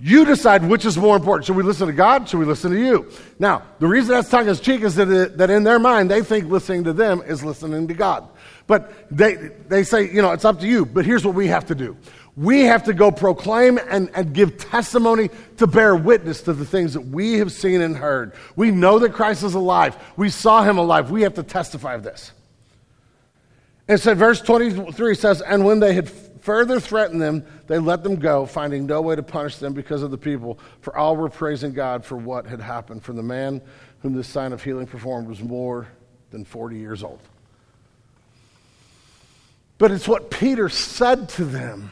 [0.00, 1.46] you decide which is more important.
[1.46, 2.28] Should we listen to God?
[2.28, 3.10] Should we listen to you?
[3.38, 6.22] Now, the reason that's tongue in cheek is that, it, that in their mind, they
[6.22, 8.28] think listening to them is listening to God.
[8.66, 9.34] But they,
[9.68, 10.84] they say, you know, it's up to you.
[10.84, 11.96] But here's what we have to do
[12.36, 16.94] we have to go proclaim and, and give testimony to bear witness to the things
[16.94, 18.32] that we have seen and heard.
[18.56, 19.96] We know that Christ is alive.
[20.16, 21.12] We saw him alive.
[21.12, 22.32] We have to testify of this.
[23.86, 26.08] And so verse 23 says, And when they had
[26.44, 30.10] further threatened them, they let them go, finding no way to punish them because of
[30.10, 30.58] the people.
[30.82, 33.02] For all were praising God for what had happened.
[33.02, 33.62] For the man
[34.00, 35.88] whom this sign of healing performed was more
[36.30, 37.20] than 40 years old.
[39.78, 41.90] But it's what Peter said to them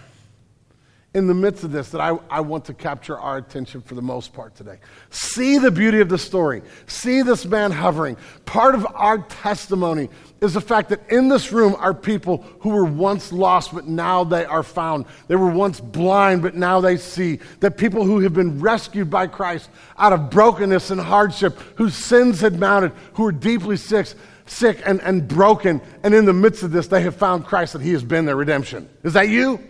[1.14, 4.02] in the midst of this that I, I want to capture our attention for the
[4.02, 4.78] most part today.
[5.08, 6.60] See the beauty of the story.
[6.86, 8.18] See this man hovering.
[8.44, 10.10] Part of our testimony
[10.42, 14.24] is the fact that in this room are people who were once lost, but now
[14.24, 15.06] they are found.
[15.28, 17.38] They were once blind, but now they see.
[17.60, 22.40] That people who have been rescued by Christ out of brokenness and hardship, whose sins
[22.40, 24.08] had mounted, who were deeply sick,
[24.46, 27.82] sick and, and broken, and in the midst of this, they have found Christ that
[27.82, 28.88] He has been their redemption.
[29.04, 29.60] Is that you?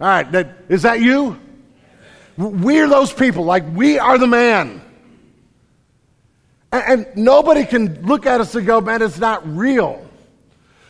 [0.00, 1.40] All right, that, is that you?
[2.36, 3.44] We're those people.
[3.44, 4.80] Like, we are the man.
[6.74, 10.04] And, and nobody can look at us and go, man, it's not real.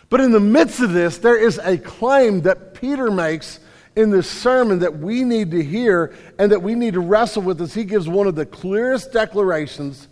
[0.09, 3.61] But in the midst of this, there is a claim that Peter makes
[3.95, 7.61] in this sermon that we need to hear and that we need to wrestle with
[7.61, 10.09] as he gives one of the clearest declarations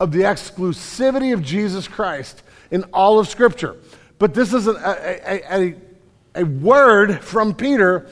[0.00, 3.76] of the exclusivity of Jesus Christ in all of Scripture.
[4.18, 5.74] But this is a, a, a,
[6.34, 8.08] a word from Peter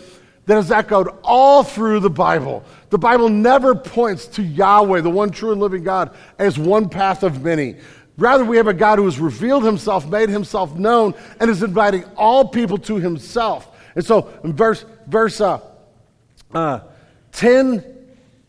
[0.51, 2.65] that is echoed all through the Bible.
[2.89, 7.23] The Bible never points to Yahweh, the one true and living God, as one path
[7.23, 7.77] of many.
[8.19, 12.03] Rather, we have a God who has revealed himself, made himself known, and is inviting
[12.17, 13.69] all people to himself.
[13.95, 15.61] And so, in verse, verse uh,
[16.53, 16.81] uh,
[17.31, 17.85] 10,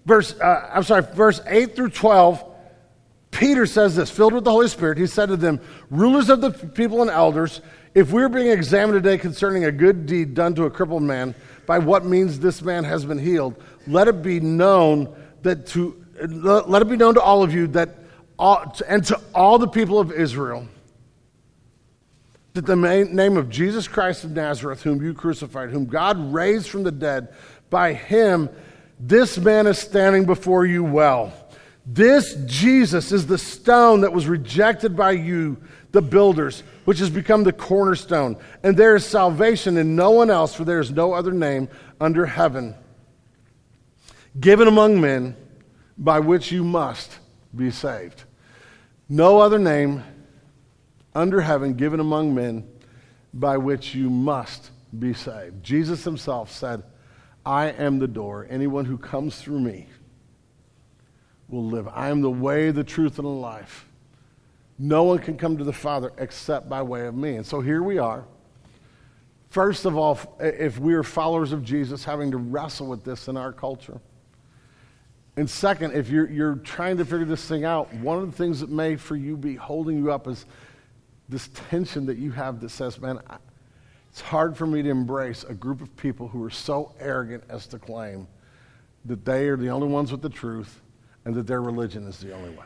[0.06, 2.44] verse, uh, I'm sorry, verse 8 through 12,
[3.30, 5.62] Peter says this, filled with the Holy Spirit, he said to them,
[5.92, 7.62] Rulers of the people and elders,
[7.94, 11.36] if we're being examined today concerning a good deed done to a crippled man,
[11.72, 13.56] by what means this man has been healed,
[13.88, 15.08] let it be known
[15.42, 15.96] that to
[16.28, 17.96] let it be known to all of you that
[18.38, 20.68] all, and to all the people of Israel
[22.56, 26.84] that the name of Jesus Christ of Nazareth, whom you crucified, whom God raised from
[26.84, 27.34] the dead,
[27.70, 28.50] by him
[29.00, 31.32] this man is standing before you well.
[31.86, 35.56] This Jesus is the stone that was rejected by you,
[35.92, 38.38] the builders which has become the cornerstone.
[38.64, 42.26] And there is salvation in no one else, for there is no other name under
[42.26, 42.76] heaven
[44.40, 45.36] given among men
[45.98, 47.20] by which you must
[47.56, 48.24] be saved.
[49.10, 50.04] No other name
[51.14, 52.68] under heaven given among men
[53.34, 55.64] by which you must be saved.
[55.64, 56.84] Jesus himself said,
[57.46, 58.48] I am the door.
[58.50, 59.88] Anyone who comes through me
[61.50, 61.88] will live.
[61.90, 63.86] I am the way, the truth, and the life.
[64.84, 67.36] No one can come to the Father except by way of me.
[67.36, 68.26] And so here we are.
[69.50, 73.38] First of all, if we are followers of Jesus, having to wrestle with this in
[73.38, 74.02] our culture.
[75.38, 78.60] And second, if you're, you're trying to figure this thing out, one of the things
[78.62, 80.48] that may for you be holding you up is
[81.30, 83.38] this tension that you have that says, man, I,
[84.10, 87.68] it's hard for me to embrace a group of people who are so arrogant as
[87.68, 88.28] to claim
[89.06, 90.82] that they are the only ones with the truth
[91.24, 92.66] and that their religion is the only way.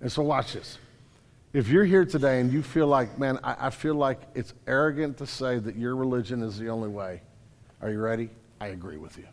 [0.00, 0.78] And so, watch this.
[1.52, 5.16] If you're here today and you feel like, man, I, I, feel like it's arrogant
[5.18, 7.22] to say that your religion is the only way,
[7.80, 8.28] are you ready?
[8.60, 9.26] I agree with you.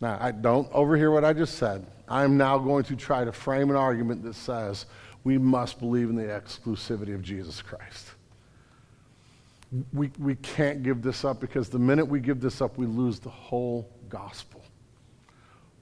[0.00, 1.86] Now, I don't overhear what I just said.
[2.08, 4.86] I'm now going to try to frame an argument that says
[5.24, 8.06] we must believe in the exclusivity of Jesus Christ.
[9.92, 13.18] We, we can't give this up because the minute we give this up, we lose
[13.18, 14.57] the whole gospel.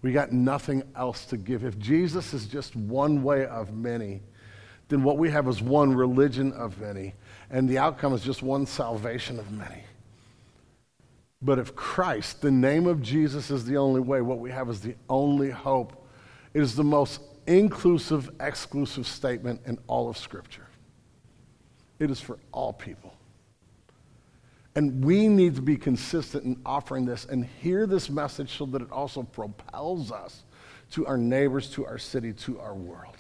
[0.07, 1.65] We got nothing else to give.
[1.65, 4.23] If Jesus is just one way of many,
[4.87, 7.15] then what we have is one religion of many,
[7.51, 9.83] and the outcome is just one salvation of many.
[11.43, 14.81] But if Christ, the name of Jesus, is the only way, what we have is
[14.81, 16.07] the only hope.
[16.55, 20.69] It is the most inclusive, exclusive statement in all of Scripture.
[21.99, 23.16] It is for all people.
[24.77, 28.83] And we need to be consistent in offering this and hear this message so that
[28.83, 30.43] it also propels us
[30.93, 33.17] to our neighbors, to our city, to our world.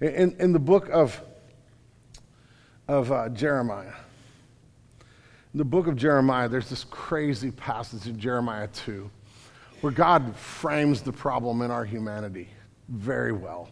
[0.00, 1.22] In, in the book of,
[2.88, 3.94] of uh, Jeremiah,
[5.54, 9.08] in the book of Jeremiah, there's this crazy passage in Jeremiah 2
[9.80, 12.48] where God frames the problem in our humanity
[12.88, 13.70] very well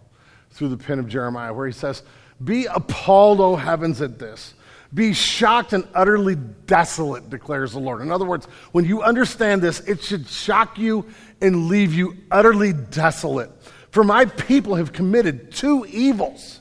[0.51, 2.05] through the pen of Jeremiah, where he says,
[2.45, 4.55] Be appalled, O heavens, at this
[4.95, 8.03] be shocked and utterly desolate, declares the Lord.
[8.03, 11.07] In other words, when you understand this, it should shock you
[11.41, 13.51] and leave you utterly desolate.
[13.91, 16.61] For my people have committed two evils.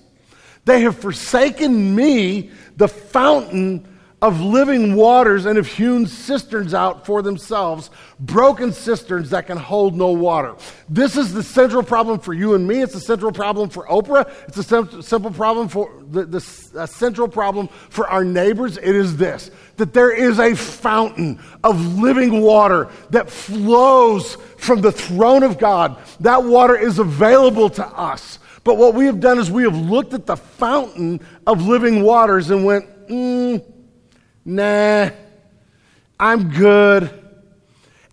[0.65, 3.87] They have forsaken me, the fountain
[4.21, 9.95] of living waters and have hewn cisterns out for themselves, broken cisterns that can hold
[9.95, 10.55] no water.
[10.87, 12.81] This is the central problem for you and me.
[12.81, 14.31] It's a central problem for Oprah.
[14.47, 16.39] It's a sim- simple problem for the, the
[16.85, 18.77] central problem for our neighbors.
[18.77, 24.91] It is this that there is a fountain of living water that flows from the
[24.91, 25.97] throne of God.
[26.19, 28.37] That water is available to us.
[28.63, 32.51] But what we have done is we have looked at the fountain of living waters
[32.51, 33.70] and went, mm,
[34.45, 35.09] nah,
[36.19, 37.09] I'm good.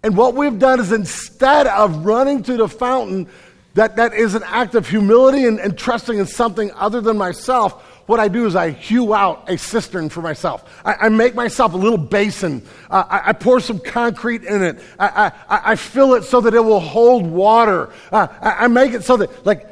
[0.03, 3.29] And what we've done is instead of running to the fountain,
[3.75, 7.83] that, that is an act of humility and, and trusting in something other than myself,
[8.09, 10.81] what I do is I hew out a cistern for myself.
[10.85, 12.67] I, I make myself a little basin.
[12.91, 14.81] Uh, I, I, pour some concrete in it.
[14.99, 17.91] I, I, fill it so that it will hold water.
[18.11, 19.67] Uh, I, make it so that, like,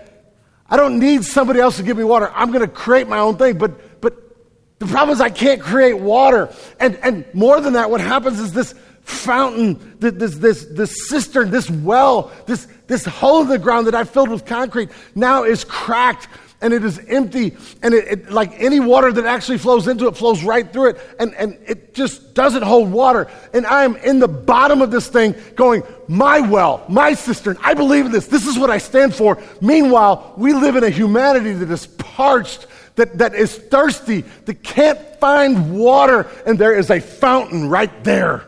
[0.69, 2.31] I don't need somebody else to give me water.
[2.35, 3.57] I'm going to create my own thing.
[3.57, 3.73] But
[4.79, 6.53] the problem is I can't create water.
[6.79, 11.71] And, and more than that, what happens is this fountain, this, this, this cistern, this
[11.71, 16.29] well, this, this hole in the ground that I filled with concrete now is cracked
[16.61, 17.57] and it is empty.
[17.83, 21.01] And it, it, like any water that actually flows into it flows right through it.
[21.19, 23.29] And, and it just doesn't hold water.
[23.55, 27.75] And I am in the bottom of this thing going, my well, my cistern, I
[27.75, 28.27] believe in this.
[28.27, 29.43] This is what I stand for.
[29.61, 34.99] Meanwhile, we live in a humanity that is parched that, that is thirsty, that can't
[35.21, 38.45] find water, and there is a fountain right there.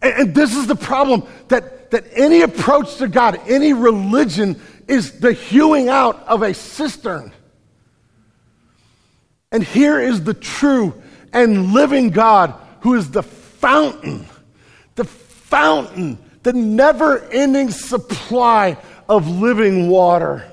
[0.00, 5.20] And, and this is the problem that, that any approach to God, any religion, is
[5.20, 7.32] the hewing out of a cistern.
[9.52, 11.00] And here is the true
[11.32, 14.26] and living God who is the fountain,
[14.94, 20.51] the fountain, the never ending supply of living water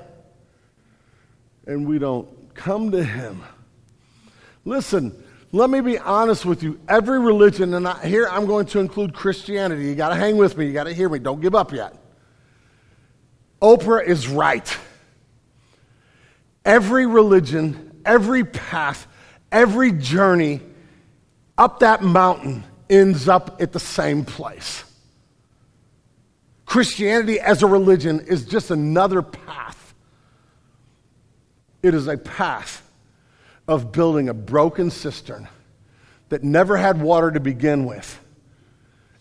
[1.70, 3.42] and we don't come to Him.
[4.64, 5.14] Listen,
[5.52, 6.80] let me be honest with you.
[6.88, 9.84] Every religion, and I, here I'm going to include Christianity.
[9.84, 10.66] You got to hang with me.
[10.66, 11.20] You got to hear me.
[11.20, 11.94] Don't give up yet.
[13.62, 14.76] Oprah is right.
[16.64, 19.06] Every religion, every path,
[19.52, 20.60] every journey
[21.56, 24.82] up that mountain ends up at the same place.
[26.66, 29.79] Christianity as a religion is just another path
[31.82, 32.82] it is a path
[33.66, 35.48] of building a broken cistern
[36.28, 38.18] that never had water to begin with.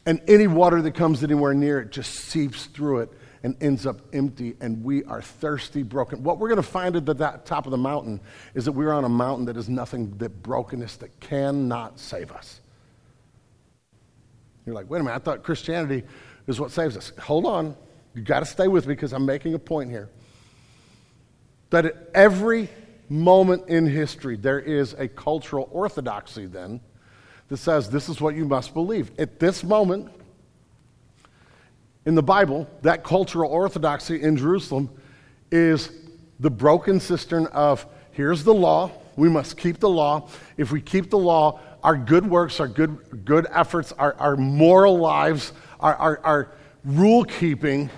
[0.05, 3.11] And any water that comes anywhere near it just seeps through it
[3.43, 6.23] and ends up empty, and we are thirsty, broken.
[6.23, 7.13] What we're going to find at the
[7.45, 8.19] top of the mountain
[8.53, 12.59] is that we're on a mountain that is nothing but brokenness that cannot save us.
[14.65, 16.03] You're like, wait a minute, I thought Christianity
[16.47, 17.13] is what saves us.
[17.19, 17.77] Hold on.
[18.13, 20.09] You've got to stay with me because I'm making a point here
[21.69, 22.69] that at every
[23.10, 26.79] moment in history there is a cultural orthodoxy then
[27.47, 29.12] that says this is what you must believe.
[29.19, 30.12] At this moment
[32.05, 34.89] in the Bible, that cultural orthodoxy in Jerusalem
[35.51, 35.91] is
[36.39, 40.29] the broken cistern of here's the law, we must keep the law.
[40.58, 44.97] If we keep the law, our good works, our good, good efforts, our, our moral
[44.97, 46.51] lives, our, our, our
[46.86, 47.89] rule keeping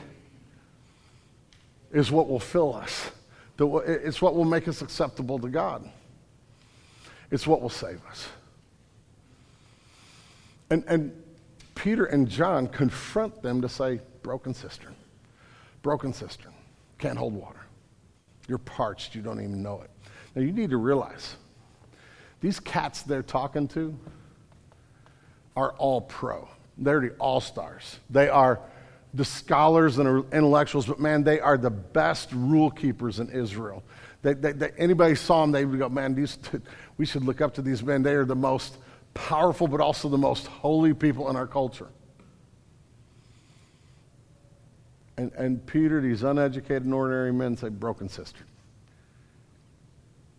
[1.91, 3.11] is what will fill us.
[3.61, 5.89] It's what will make us acceptable to God.
[7.29, 8.27] It's what will save us.
[10.69, 11.23] And, and
[11.75, 14.95] Peter and John confront them to say, broken cistern,
[15.81, 16.53] broken cistern,
[16.97, 17.59] can't hold water.
[18.47, 19.89] You're parched, you don't even know it.
[20.35, 21.35] Now you need to realize
[22.39, 23.97] these cats they're talking to
[25.55, 26.47] are all pro.
[26.77, 27.99] They're the all stars.
[28.09, 28.59] They are
[29.13, 33.83] the scholars and intellectuals, but man, they are the best rule keepers in Israel.
[34.21, 36.37] They, they, they, anybody saw them, they would go, man, these,
[36.97, 38.03] we should look up to these men.
[38.03, 38.77] They are the most
[39.13, 41.89] powerful, but also the most holy people in our culture.
[45.17, 48.45] And, and Peter, these uneducated and ordinary men, say, broken cistern.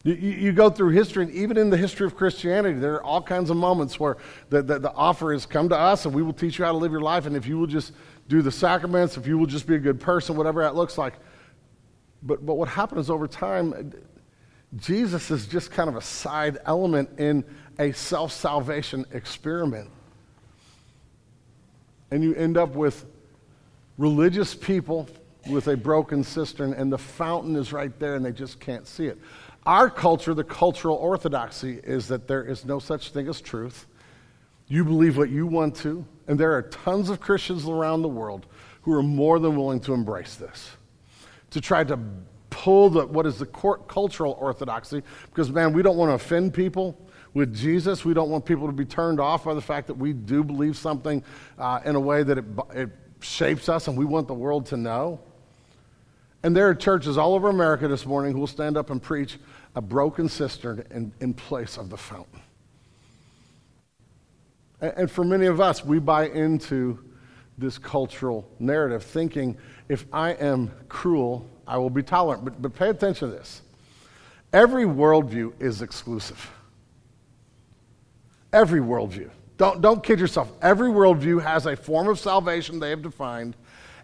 [0.05, 3.23] You, you, go through history, and even in the history of Christianity, there are all
[3.23, 4.17] kinds of moments where
[4.51, 6.79] the, the, the offer has come to us and we will teach you how to
[6.79, 7.27] live your life.
[7.27, 7.93] And if you will just
[8.29, 11.15] do the sacraments, if you will just be a good person, whatever that looks like.
[12.23, 13.93] But, but what happens over time,
[14.77, 17.45] Jesus is just kind of a side element in
[17.79, 19.91] a self salvation experiment.
[22.11, 23.07] And you end up with
[23.99, 25.09] religious people
[25.49, 29.07] with a broken cistern, and the fountain is right there, and they just can't see
[29.07, 29.19] it.
[29.65, 33.87] Our culture, the cultural orthodoxy, is that there is no such thing as truth.
[34.73, 38.47] You believe what you want to, and there are tons of Christians around the world
[38.81, 40.71] who are more than willing to embrace this,
[41.51, 41.99] to try to
[42.49, 46.99] pull the, what is the cultural orthodoxy, because man, we don't want to offend people.
[47.35, 48.03] with Jesus.
[48.03, 50.77] We don't want people to be turned off by the fact that we do believe
[50.77, 51.23] something
[51.59, 52.45] uh, in a way that it,
[52.75, 55.21] it shapes us and we want the world to know.
[56.43, 59.39] And there are churches all over America this morning who will stand up and preach
[59.75, 62.42] a broken cistern in, in place of the fountain.
[64.83, 66.99] And, for many of us, we buy into
[67.57, 69.57] this cultural narrative, thinking
[69.89, 72.45] if I am cruel, I will be tolerant.
[72.45, 73.63] But, but pay attention to this
[74.53, 76.51] every worldview is exclusive.
[78.53, 79.31] Every worldview.
[79.57, 80.51] Don't, don't kid yourself.
[80.61, 83.57] Every worldview has a form of salvation they have defined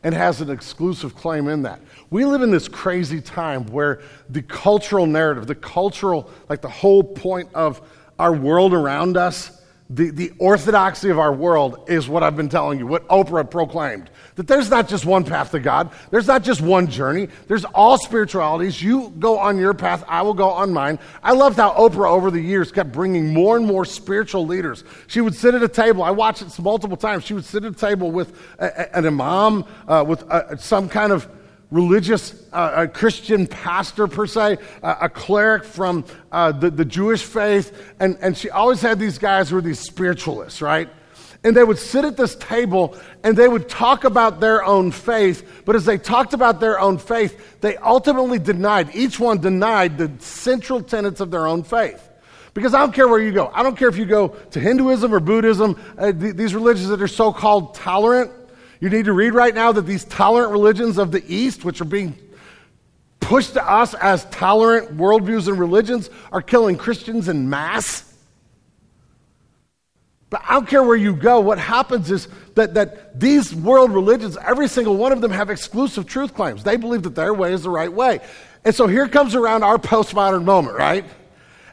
[0.04, 1.80] and has an exclusive claim in that.
[2.08, 4.00] We live in this crazy time where
[4.30, 7.82] the cultural narrative, the cultural, like the whole point of
[8.18, 9.57] our world around us,
[9.90, 14.10] the, the orthodoxy of our world is what I've been telling you, what Oprah proclaimed.
[14.34, 17.96] That there's not just one path to God, there's not just one journey, there's all
[17.96, 18.82] spiritualities.
[18.82, 20.98] You go on your path, I will go on mine.
[21.22, 24.84] I loved how Oprah over the years kept bringing more and more spiritual leaders.
[25.06, 27.24] She would sit at a table, I watched it multiple times.
[27.24, 30.56] She would sit at a table with a, a, an imam, uh, with a, uh,
[30.56, 31.26] some kind of
[31.70, 37.94] religious uh, a Christian pastor, per se, a cleric from uh, the, the Jewish faith.
[38.00, 40.88] And, and she always had these guys who were these spiritualists, right?
[41.44, 45.62] And they would sit at this table and they would talk about their own faith.
[45.64, 50.10] But as they talked about their own faith, they ultimately denied, each one denied the
[50.18, 52.04] central tenets of their own faith.
[52.54, 53.52] Because I don't care where you go.
[53.54, 57.00] I don't care if you go to Hinduism or Buddhism, uh, th- these religions that
[57.00, 58.32] are so called tolerant.
[58.80, 61.86] You need to read right now that these tolerant religions of the East, which are
[61.86, 62.16] being
[63.20, 68.04] pushed to us as tolerant worldviews and religions, are killing Christians in mass.
[70.30, 74.36] But I don't care where you go, what happens is that, that these world religions,
[74.36, 76.62] every single one of them have exclusive truth claims.
[76.62, 78.20] They believe that their way is the right way.
[78.64, 81.04] And so here comes around our postmodern moment, right?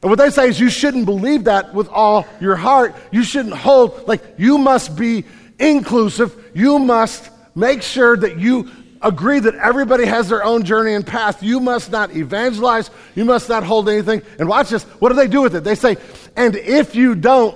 [0.01, 2.95] And what they say is you shouldn't believe that with all your heart.
[3.11, 5.25] You shouldn't hold, like, you must be
[5.59, 6.51] inclusive.
[6.53, 8.69] You must make sure that you
[9.01, 11.43] agree that everybody has their own journey and path.
[11.43, 12.89] You must not evangelize.
[13.13, 14.21] You must not hold anything.
[14.39, 14.83] And watch this.
[14.83, 15.63] What do they do with it?
[15.63, 15.97] They say,
[16.35, 17.55] and if you don't,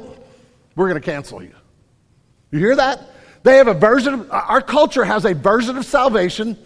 [0.76, 1.54] we're going to cancel you.
[2.52, 3.02] You hear that?
[3.44, 6.58] They have a version of, our culture has a version of salvation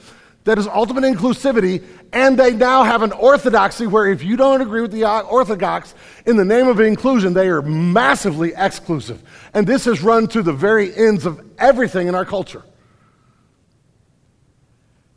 [0.43, 4.81] that is ultimate inclusivity, and they now have an orthodoxy where if you don't agree
[4.81, 9.21] with the orthodox in the name of inclusion, they are massively exclusive.
[9.53, 12.63] And this has run to the very ends of everything in our culture.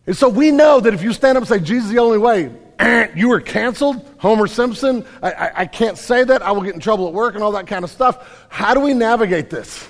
[0.07, 2.19] And so we know that if you stand up and say, Jesus is the only
[2.19, 2.53] way,
[3.17, 5.05] you are canceled, Homer Simpson.
[5.21, 6.43] I, I, I can't say that.
[6.43, 8.47] I will get in trouble at work and all that kind of stuff.
[8.49, 9.89] How do we navigate this?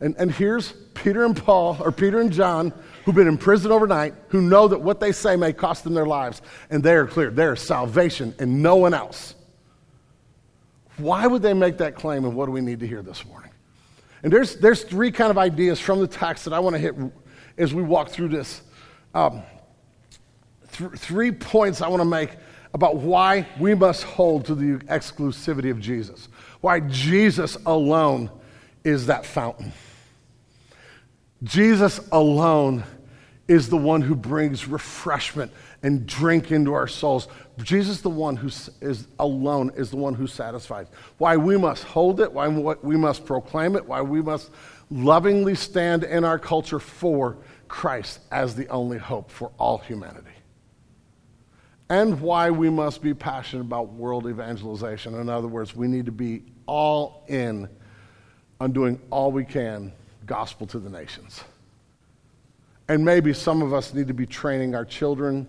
[0.00, 2.72] And, and here's Peter and Paul, or Peter and John,
[3.04, 6.06] who've been in prison overnight, who know that what they say may cost them their
[6.06, 7.30] lives, and they are clear.
[7.30, 9.34] There is salvation and no one else.
[10.98, 13.50] Why would they make that claim, and what do we need to hear this morning?
[14.22, 16.94] And there's, there's three kind of ideas from the text that I want to hit
[17.58, 18.62] as we walk through this.
[19.14, 19.42] Um,
[20.72, 22.30] th- three points I want to make
[22.72, 26.28] about why we must hold to the exclusivity of Jesus,
[26.60, 28.30] why Jesus alone
[28.84, 29.72] is that fountain.
[31.42, 32.84] Jesus alone
[33.48, 37.26] is the one who brings refreshment and drink into our souls.
[37.62, 38.46] Jesus, the one who
[38.80, 40.86] is alone, is the one who satisfies.
[41.18, 44.50] Why we must hold it, why we must proclaim it, why we must
[44.90, 50.28] lovingly stand in our culture for Christ as the only hope for all humanity.
[51.88, 55.14] And why we must be passionate about world evangelization.
[55.14, 57.68] In other words, we need to be all in
[58.60, 59.92] on doing all we can
[60.26, 61.42] gospel to the nations.
[62.88, 65.46] And maybe some of us need to be training our children,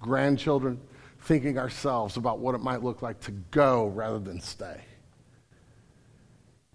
[0.00, 0.80] grandchildren,
[1.22, 4.80] thinking ourselves about what it might look like to go rather than stay.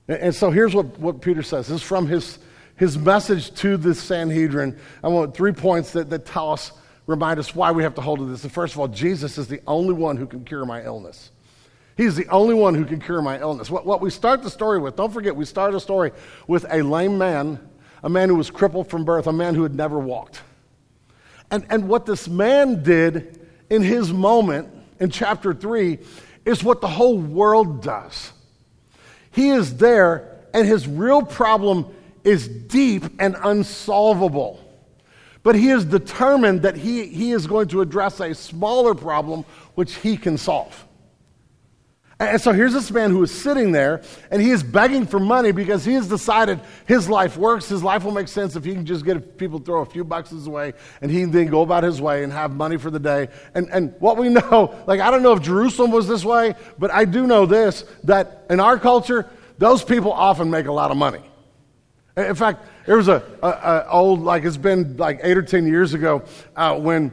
[0.07, 1.67] And, so here's what, what Peter says.
[1.67, 2.37] This is from his,
[2.75, 4.77] his message to the Sanhedrin.
[5.01, 6.73] I want three points that, that tell us,
[7.07, 8.43] remind us why we have to hold to this.
[8.43, 11.31] And first of all, Jesus is the only one who can cure my illness.
[11.95, 13.69] He's the only one who can cure my illness.
[13.69, 16.11] What, what we start the story with, don't forget, we start a story
[16.47, 17.59] with a lame man
[18.03, 20.41] a man who was crippled from birth, a man who had never walked.
[21.49, 24.69] And, and what this man did in his moment
[24.99, 25.97] in chapter 3
[26.45, 28.33] is what the whole world does.
[29.31, 31.87] He is there, and his real problem
[32.23, 34.59] is deep and unsolvable.
[35.41, 39.95] But he is determined that he, he is going to address a smaller problem which
[39.95, 40.85] he can solve.
[42.29, 44.01] And so here's this man who is sitting there
[44.31, 47.67] and he is begging for money because he has decided his life works.
[47.67, 50.29] His life will make sense if he can just get people throw a few bucks
[50.29, 52.99] his way and he can then go about his way and have money for the
[52.99, 53.29] day.
[53.55, 56.91] And, and what we know, like, I don't know if Jerusalem was this way, but
[56.91, 60.97] I do know this that in our culture, those people often make a lot of
[60.97, 61.21] money.
[62.15, 65.65] In fact, there was a, a, a old, like, it's been like eight or 10
[65.65, 66.23] years ago
[66.55, 67.11] uh, when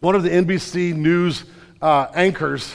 [0.00, 1.44] one of the NBC News
[1.80, 2.74] uh, anchors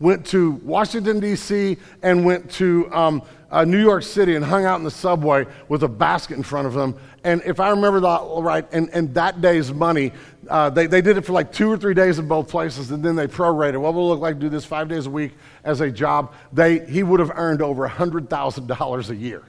[0.00, 4.78] went to Washington, D.C., and went to um, uh, New York City and hung out
[4.78, 6.96] in the subway with a basket in front of them.
[7.22, 10.12] And if I remember that right, and, and that day's money,
[10.48, 13.04] uh, they, they did it for like two or three days in both places, and
[13.04, 13.78] then they prorated.
[13.78, 15.32] What will it look like to do this five days a week
[15.64, 16.32] as a job?
[16.52, 19.42] They, he would have earned over $100,000 a year.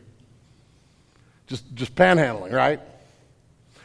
[1.47, 2.81] Just, just panhandling, right?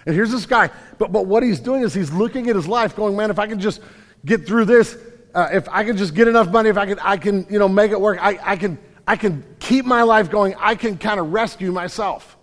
[0.05, 2.95] And here's this guy, but, but what he's doing is he's looking at his life
[2.97, 3.81] going, man, if I can just
[4.25, 4.97] get through this,
[5.37, 7.69] uh, if I can just get enough money, if I can, I can, you know,
[7.69, 10.55] make it work, I, I can, I can keep my life going.
[10.59, 12.39] I can kind of rescue myself.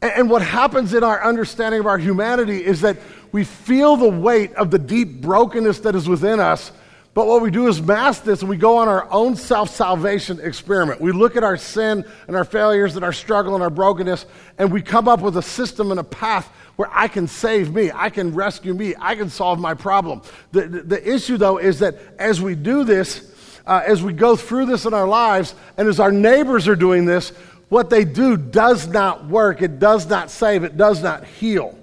[0.00, 2.96] And, and what happens in our understanding of our humanity is that
[3.30, 6.72] we feel the weight of the deep brokenness that is within us.
[7.16, 10.38] But what we do is mask this and we go on our own self salvation
[10.38, 11.00] experiment.
[11.00, 14.26] We look at our sin and our failures and our struggle and our brokenness,
[14.58, 16.46] and we come up with a system and a path
[16.76, 20.20] where I can save me, I can rescue me, I can solve my problem.
[20.52, 23.32] The, the, the issue, though, is that as we do this,
[23.66, 27.06] uh, as we go through this in our lives, and as our neighbors are doing
[27.06, 27.30] this,
[27.70, 31.78] what they do does not work, it does not save, it does not heal.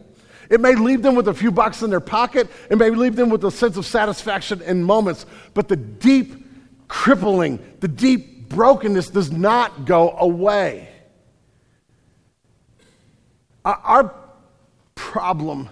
[0.50, 3.30] It may leave them with a few bucks in their pocket, it may leave them
[3.30, 6.46] with a sense of satisfaction in moments, but the deep
[6.88, 10.90] crippling, the deep brokenness does not go away.
[13.66, 14.14] Our
[14.96, 15.70] problem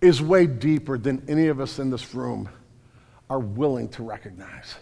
[0.00, 2.48] is way deeper than any of us in this room
[3.30, 4.74] are willing to recognize.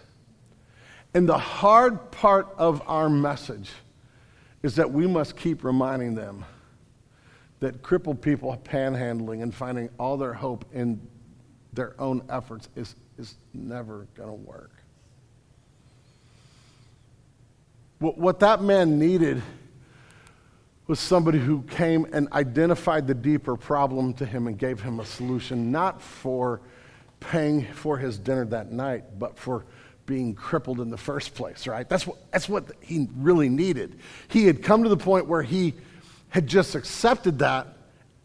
[1.13, 3.71] And the hard part of our message
[4.63, 6.45] is that we must keep reminding them
[7.61, 11.01] that crippled people panhandling and finding all their hope in
[11.73, 14.73] their own efforts is, is never going to work.
[17.99, 19.43] What, what that man needed
[20.87, 25.05] was somebody who came and identified the deeper problem to him and gave him a
[25.05, 26.61] solution, not for
[27.21, 29.67] paying for his dinner that night, but for
[30.07, 31.89] being crippled in the first place, right?
[31.89, 34.01] That's what, that's what he really needed.
[34.29, 35.75] He had come to the point where he
[36.31, 37.77] had just accepted that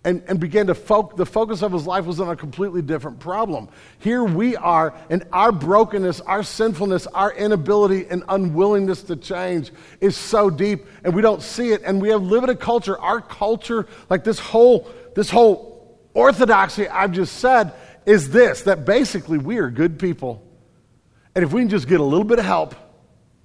[0.06, 3.20] and, and began to focus, the focus of his life was on a completely different
[3.20, 3.68] problem.
[3.98, 10.16] Here we are, and our brokenness, our sinfulness, our inability and unwillingness to change is
[10.16, 11.82] so deep, and we don't see it.
[11.84, 17.12] And we have lived a culture, our culture, like this whole, this whole orthodoxy I've
[17.12, 17.74] just said,
[18.06, 20.44] is this that basically we are good people.
[21.34, 22.76] And if we can just get a little bit of help,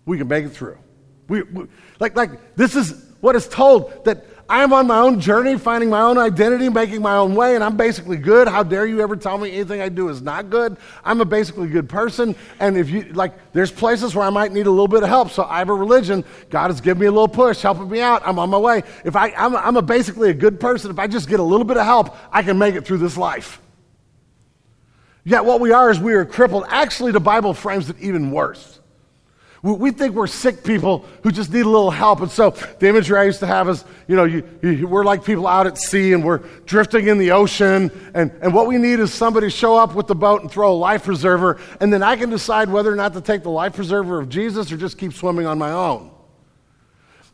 [0.05, 0.79] we can make it through.
[1.27, 1.67] We, we,
[1.99, 5.91] like, like this is what is told that I am on my own journey, finding
[5.91, 8.49] my own identity, making my own way, and I'm basically good.
[8.49, 10.77] How dare you ever tell me anything I do is not good?
[11.05, 14.67] I'm a basically good person, and if you like, there's places where I might need
[14.67, 15.31] a little bit of help.
[15.31, 16.25] So I have a religion.
[16.51, 18.23] God has given me a little push, helping me out.
[18.27, 18.83] I'm on my way.
[19.05, 20.91] If I, I'm, I'm a basically a good person.
[20.91, 23.17] If I just get a little bit of help, I can make it through this
[23.17, 23.61] life.
[25.23, 26.65] Yet what we are is we are crippled.
[26.71, 28.80] Actually, the Bible frames it even worse.
[29.63, 32.21] We think we're sick people who just need a little help.
[32.21, 35.23] And so the imagery I used to have is, you know, you, you, we're like
[35.23, 37.91] people out at sea and we're drifting in the ocean.
[38.15, 40.73] And, and what we need is somebody to show up with the boat and throw
[40.73, 41.61] a life preserver.
[41.79, 44.73] And then I can decide whether or not to take the life preserver of Jesus
[44.73, 46.11] or just keep swimming on my own.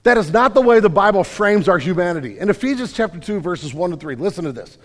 [0.03, 2.41] That is not the way the Bible frames our humanity.
[2.41, 4.79] In Ephesians chapter 2, verses 1 to 3, listen to this.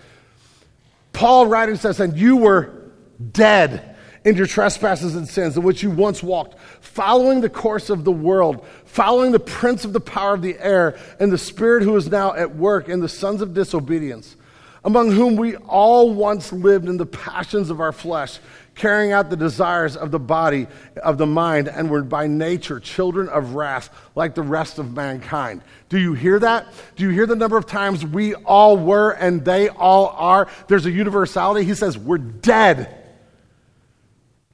[1.12, 2.92] Paul writing says, And you were
[3.32, 3.91] dead
[4.24, 8.12] in your trespasses and sins in which you once walked, following the course of the
[8.12, 12.08] world, following the prince of the power of the air, and the spirit who is
[12.08, 14.36] now at work in the sons of disobedience,
[14.84, 18.38] among whom we all once lived in the passions of our flesh,
[18.74, 20.66] carrying out the desires of the body,
[21.02, 25.60] of the mind, and were by nature children of wrath like the rest of mankind.
[25.88, 26.66] Do you hear that?
[26.96, 30.48] Do you hear the number of times we all were and they all are?
[30.68, 31.64] There's a universality.
[31.64, 33.01] He says, We're dead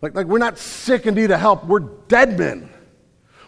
[0.01, 2.71] like, like we're not sick and need of help, we're dead men.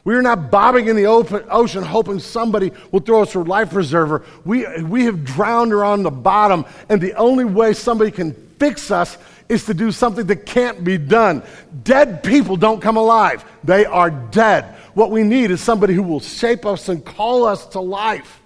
[0.04, 4.24] We're not bobbing in the open ocean hoping somebody will throw us a life preserver.
[4.44, 8.90] We, we have drowned or on the bottom, and the only way somebody can fix
[8.90, 11.42] us is to do something that can't be done.
[11.82, 14.76] Dead people don't come alive, they are dead.
[14.94, 18.39] What we need is somebody who will shape us and call us to life.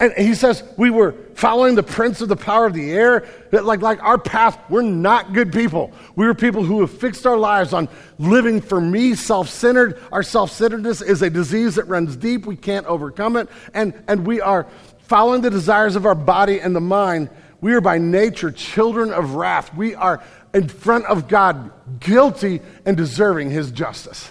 [0.00, 3.26] And he says we were following the prince of the power of the air.
[3.52, 5.92] That like, like our path, we're not good people.
[6.16, 7.88] We were people who have fixed our lives on
[8.18, 10.00] living for me, self centered.
[10.10, 12.44] Our self centeredness is a disease that runs deep.
[12.44, 13.48] We can't overcome it.
[13.72, 14.66] And, and we are
[14.98, 17.30] following the desires of our body and the mind.
[17.60, 19.74] We are by nature children of wrath.
[19.74, 20.22] We are
[20.52, 21.70] in front of God
[22.00, 24.30] guilty and deserving his justice.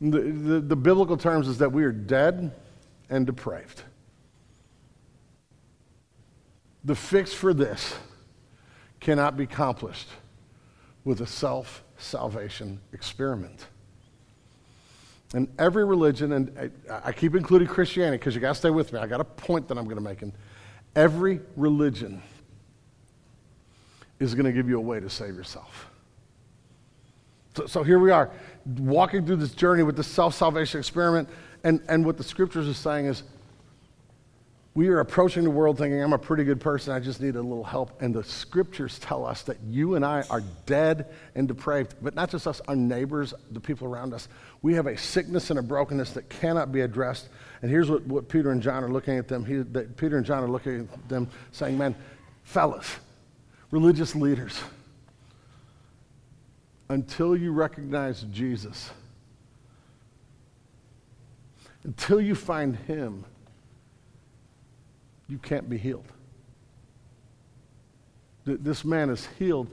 [0.00, 2.52] The, the, the biblical terms is that we are dead
[3.10, 3.82] and depraved.
[6.84, 7.94] The fix for this
[9.00, 10.08] cannot be accomplished
[11.04, 13.66] with a self salvation experiment.
[15.34, 19.00] And every religion, and I, keep including Christianity because you got to stay with me.
[19.00, 20.22] I got a point that I'm going to make.
[20.22, 20.32] And
[20.94, 22.22] every religion
[24.20, 25.90] is going to give you a way to save yourself.
[27.56, 28.30] So, so here we are,
[28.78, 31.28] walking through this journey with the self salvation experiment.
[31.64, 33.22] And, and what the scriptures are saying is,
[34.74, 37.40] we are approaching the world thinking, I'm a pretty good person, I just need a
[37.40, 38.02] little help.
[38.02, 41.06] And the scriptures tell us that you and I are dead
[41.36, 44.26] and depraved, but not just us, our neighbors, the people around us.
[44.62, 47.28] We have a sickness and a brokenness that cannot be addressed.
[47.62, 49.44] And here's what, what Peter and John are looking at them.
[49.44, 51.94] He, that Peter and John are looking at them saying, Man,
[52.42, 52.96] fellas,
[53.70, 54.60] religious leaders,
[56.88, 58.90] until you recognize Jesus,
[61.84, 63.24] until you find Him,
[65.28, 66.06] you can't be healed.
[68.44, 69.68] This man is healed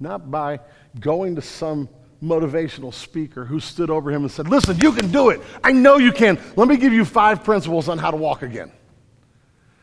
[0.00, 0.60] not by
[1.00, 1.88] going to some
[2.22, 5.40] motivational speaker who stood over him and said, Listen, you can do it.
[5.62, 6.38] I know you can.
[6.56, 8.72] Let me give you five principles on how to walk again.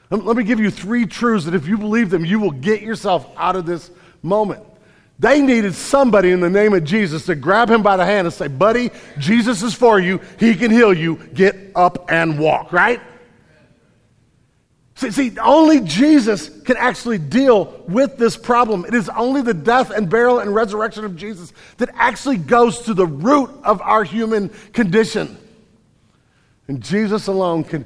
[0.09, 3.27] Let me give you three truths that if you believe them, you will get yourself
[3.37, 3.89] out of this
[4.21, 4.63] moment.
[5.17, 8.33] They needed somebody in the name of Jesus to grab him by the hand and
[8.33, 10.19] say, Buddy, Jesus is for you.
[10.39, 11.15] He can heal you.
[11.33, 12.99] Get up and walk, right?
[14.95, 18.85] See, see, only Jesus can actually deal with this problem.
[18.85, 22.93] It is only the death and burial and resurrection of Jesus that actually goes to
[22.93, 25.37] the root of our human condition.
[26.69, 27.85] And Jesus alone can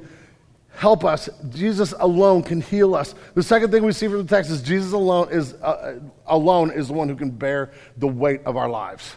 [0.80, 1.28] help us.
[1.50, 3.14] Jesus alone can heal us.
[3.34, 6.88] The second thing we see from the text is Jesus alone is, uh, alone is
[6.88, 9.14] the one who can bear the weight of our lives.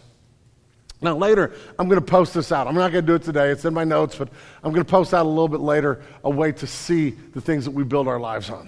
[1.01, 2.67] Now, later, I'm going to post this out.
[2.67, 3.49] I'm not going to do it today.
[3.49, 4.27] It's in my notes, but
[4.61, 7.63] I'm going to post out a little bit later a way to see the things
[7.63, 8.67] that we build our lives on.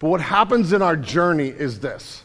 [0.00, 2.24] But what happens in our journey is this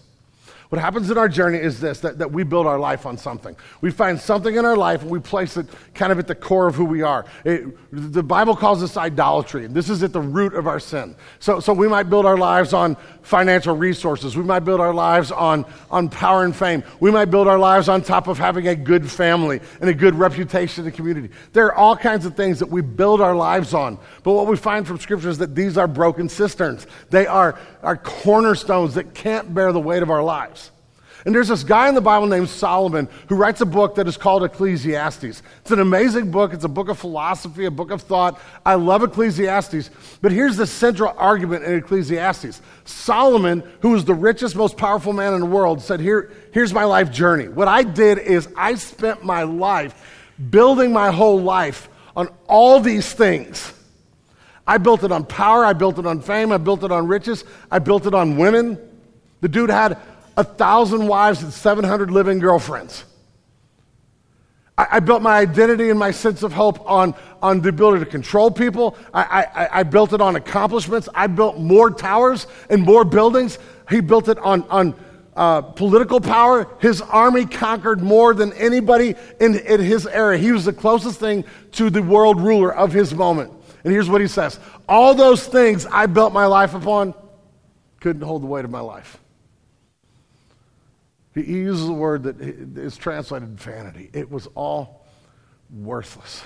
[0.70, 3.56] what happens in our journey is this that, that we build our life on something.
[3.82, 6.68] We find something in our life and we place it kind of at the core
[6.68, 7.26] of who we are.
[7.44, 11.16] It, the Bible calls this idolatry, and this is at the root of our sin.
[11.40, 14.36] So, so we might build our lives on financial resources.
[14.36, 16.84] We might build our lives on, on power and fame.
[17.00, 20.16] We might build our lives on top of having a good family and a good
[20.16, 21.30] reputation in the community.
[21.54, 23.98] There are all kinds of things that we build our lives on.
[24.24, 26.86] But what we find from Scripture is that these are broken cisterns.
[27.10, 30.72] They are, are cornerstones that can't bear the weight of our lives.
[31.26, 34.16] And there's this guy in the Bible named Solomon who writes a book that is
[34.16, 35.42] called Ecclesiastes.
[35.62, 36.54] It's an amazing book.
[36.54, 38.40] It's a book of philosophy, a book of thought.
[38.64, 39.90] I love Ecclesiastes.
[40.22, 45.34] But here's the central argument in Ecclesiastes Solomon, who was the richest, most powerful man
[45.34, 47.48] in the world, said, Here, Here's my life journey.
[47.48, 53.12] What I did is I spent my life building my whole life on all these
[53.12, 53.74] things.
[54.68, 57.44] I built it on power, I built it on fame, I built it on riches,
[57.70, 58.80] I built it on women.
[59.42, 59.98] The dude had
[60.38, 63.06] a thousand wives and 700 living girlfriends.
[64.78, 68.10] I, I, built my identity and my sense of hope on, on the ability to
[68.10, 68.98] control people.
[69.14, 71.08] I, I, I built it on accomplishments.
[71.14, 73.58] I built more towers and more buildings.
[73.90, 74.96] He built it on, on
[75.36, 76.68] uh, political power.
[76.80, 80.38] His army conquered more than anybody in, in his era.
[80.38, 83.54] He was the closest thing to the world ruler of his moment.
[83.86, 84.60] And here's what he says
[84.90, 87.14] All those things I built my life upon
[88.02, 89.20] couldn't hold the weight of my life.
[91.36, 94.10] He uses a word that is translated vanity.
[94.14, 95.06] It was all
[95.70, 96.44] worthless.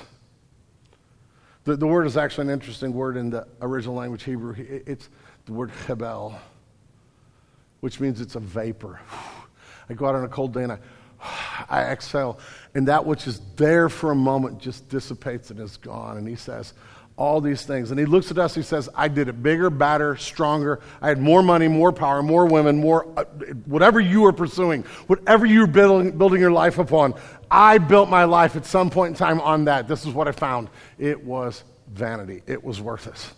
[1.64, 4.56] The, the word is actually an interesting word in the original language Hebrew.
[4.58, 5.10] It's
[5.46, 6.36] the word hebel,
[7.80, 9.00] which means it's a vapor.
[9.90, 10.80] I go out on a cold day and I,
[11.70, 12.40] I exhale,
[12.74, 16.18] and that which is there for a moment just dissipates and is gone.
[16.18, 16.74] And he says,
[17.20, 17.92] all these things.
[17.92, 20.80] And he looks at us, he says, I did it bigger, badder, stronger.
[21.02, 23.26] I had more money, more power, more women, more, uh,
[23.66, 27.14] whatever you were pursuing, whatever you were building, building your life upon.
[27.52, 29.88] I built my life at some point in time on that.
[29.88, 30.70] This is what I found.
[30.98, 33.34] It was vanity, it was worthless.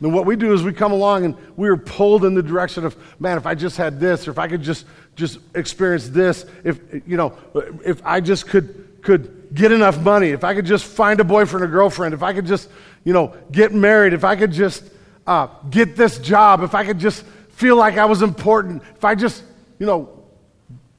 [0.00, 2.86] Then what we do is we come along and we are pulled in the direction
[2.86, 4.86] of, man, if I just had this, or if I could just
[5.16, 7.36] just experience this, if you know,
[7.84, 11.64] if I just could could get enough money, if I could just find a boyfriend
[11.64, 12.68] or girlfriend, if I could just,
[13.04, 14.84] you know, get married, if I could just
[15.26, 19.14] uh, get this job, if I could just feel like I was important, if I
[19.14, 19.42] just,
[19.78, 20.18] you know,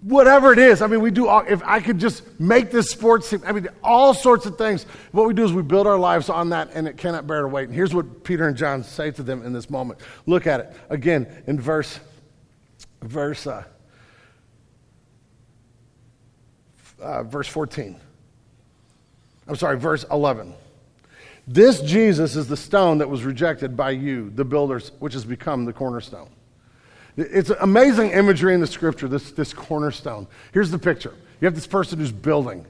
[0.01, 0.81] whatever it is.
[0.81, 3.67] I mean, we do, all, if I could just make this sports team, I mean,
[3.83, 4.83] all sorts of things.
[5.11, 7.47] What we do is we build our lives on that and it cannot bear to
[7.47, 7.65] wait.
[7.65, 9.99] And here's what Peter and John say to them in this moment.
[10.25, 11.99] Look at it again in verse,
[13.01, 13.63] verse, uh,
[17.01, 17.99] uh, verse 14.
[19.49, 20.53] I'm sorry, verse 11.
[21.47, 25.65] This Jesus is the stone that was rejected by you, the builders, which has become
[25.65, 26.29] the cornerstone.
[27.17, 30.27] It's amazing imagery in the scripture, this, this cornerstone.
[30.53, 32.63] Here's the picture you have this person who's building.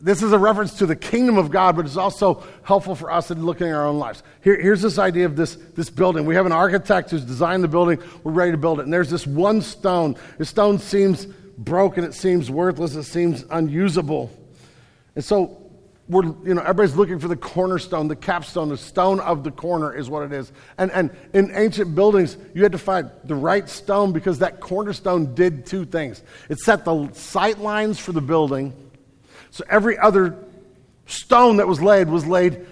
[0.00, 3.32] This is a reference to the kingdom of God, but it's also helpful for us
[3.32, 4.22] in looking at our own lives.
[4.42, 6.26] Here, here's this idea of this, this building.
[6.26, 7.98] We have an architect who's designed the building.
[8.22, 8.84] We're ready to build it.
[8.84, 10.16] And there's this one stone.
[10.38, 11.26] The stone seems
[11.58, 12.04] broken.
[12.04, 12.94] It seems worthless.
[12.94, 14.30] It seems unusable.
[15.14, 15.61] And so
[16.08, 19.94] we're, you know, everybody's looking for the cornerstone, the capstone, the stone of the corner
[19.94, 20.52] is what it is.
[20.76, 25.34] And, and in ancient buildings, you had to find the right stone because that cornerstone
[25.34, 26.22] did two things.
[26.48, 28.74] It set the sight lines for the building.
[29.50, 30.36] So every other
[31.06, 32.66] stone that was laid was laid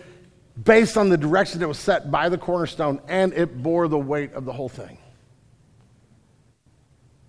[0.62, 4.32] based on the direction that was set by the cornerstone, and it bore the weight
[4.34, 4.98] of the whole thing.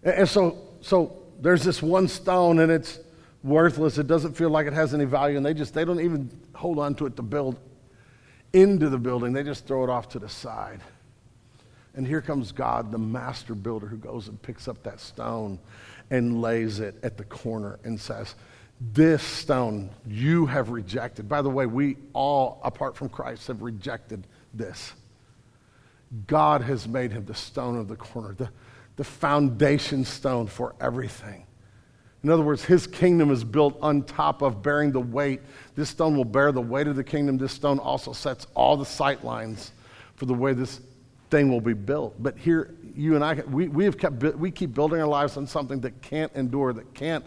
[0.04, 3.00] And so, so there's this one stone, and it's
[3.44, 3.98] worthless.
[3.98, 6.80] It doesn't feel like it has any value, and they just they don't even hold
[6.80, 7.60] on to it to build
[8.54, 9.34] into the building.
[9.34, 10.82] They just throw it off to the side.
[11.94, 15.60] And here comes God, the master builder, who goes and picks up that stone
[16.10, 18.36] and lays it at the corner and says,
[18.80, 21.28] This stone you have rejected.
[21.28, 24.94] By the way, we all, apart from Christ, have rejected this.
[26.28, 28.50] God has made him the stone of the corner, the,
[28.96, 31.46] the foundation stone for everything.
[32.24, 35.42] In other words, his kingdom is built on top of bearing the weight.
[35.76, 37.38] This stone will bear the weight of the kingdom.
[37.38, 39.72] This stone also sets all the sight lines
[40.16, 40.82] for the way this
[41.32, 42.22] thing will be built.
[42.22, 45.48] But here, you and I, we, we, have kept, we keep building our lives on
[45.48, 47.26] something that can't endure, that can't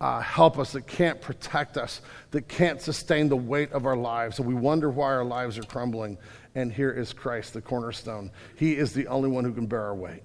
[0.00, 4.38] uh, help us, that can't protect us, that can't sustain the weight of our lives.
[4.38, 6.16] And we wonder why our lives are crumbling.
[6.54, 8.30] And here is Christ, the cornerstone.
[8.54, 10.22] He is the only one who can bear our weight.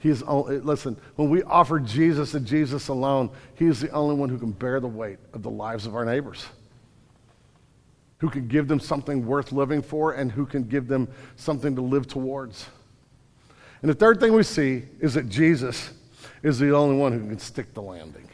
[0.00, 4.14] He is only, listen, when we offer Jesus and Jesus alone, He is the only
[4.14, 6.46] one who can bear the weight of the lives of our neighbors,
[8.18, 11.82] who can give them something worth living for, and who can give them something to
[11.82, 12.66] live towards.
[13.82, 15.92] And the third thing we see is that Jesus
[16.42, 18.26] is the only one who can stick the landing.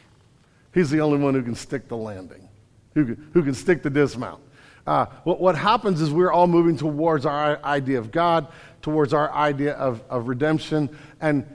[0.73, 2.47] He's the only one who can stick the landing,
[2.93, 4.41] who can, who can stick the dismount.
[4.85, 8.47] Uh, what, what happens is we're all moving towards our idea of God,
[8.81, 10.89] towards our idea of, of redemption,
[11.19, 11.45] and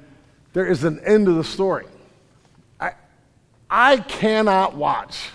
[0.52, 1.86] there is an end to the story.
[2.80, 2.92] I,
[3.70, 5.30] I cannot watch,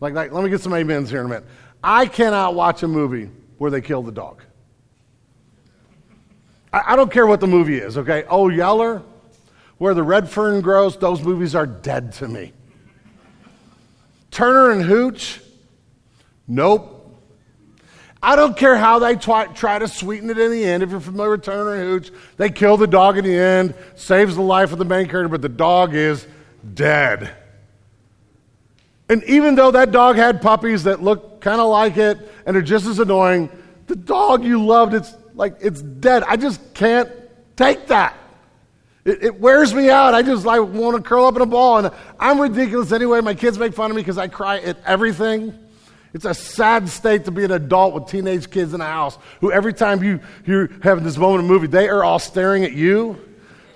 [0.00, 1.44] like, like, let me get some amens here in a minute.
[1.82, 4.42] I cannot watch a movie where they kill the dog.
[6.72, 8.24] I, I don't care what the movie is, okay?
[8.28, 9.02] Oh, Yeller,
[9.78, 12.52] where the red fern grows, those movies are dead to me.
[14.30, 15.40] Turner and Hooch,
[16.46, 16.99] nope.
[18.22, 20.82] I don't care how they try, try, to sweeten it in the end.
[20.82, 24.36] If you're familiar with Turner and Hooch, they kill the dog in the end, saves
[24.36, 26.26] the life of the main character, but the dog is
[26.74, 27.34] dead.
[29.08, 32.62] And even though that dog had puppies that look kind of like it and are
[32.62, 33.48] just as annoying,
[33.86, 36.22] the dog you loved, it's like it's dead.
[36.24, 37.10] I just can't
[37.56, 38.14] take that.
[39.04, 40.12] It, it wears me out.
[40.12, 41.78] I just like want to curl up in a ball.
[41.78, 43.20] And I'm ridiculous anyway.
[43.22, 45.58] My kids make fun of me because I cry at everything.
[46.12, 49.52] It's a sad state to be an adult with teenage kids in a house who
[49.52, 53.18] every time you, you're having this moment of movie, they are all staring at you.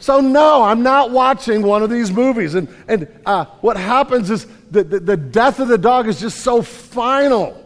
[0.00, 2.54] So, no, I'm not watching one of these movies.
[2.54, 6.40] And, and uh, what happens is the, the, the death of the dog is just
[6.40, 7.60] so final.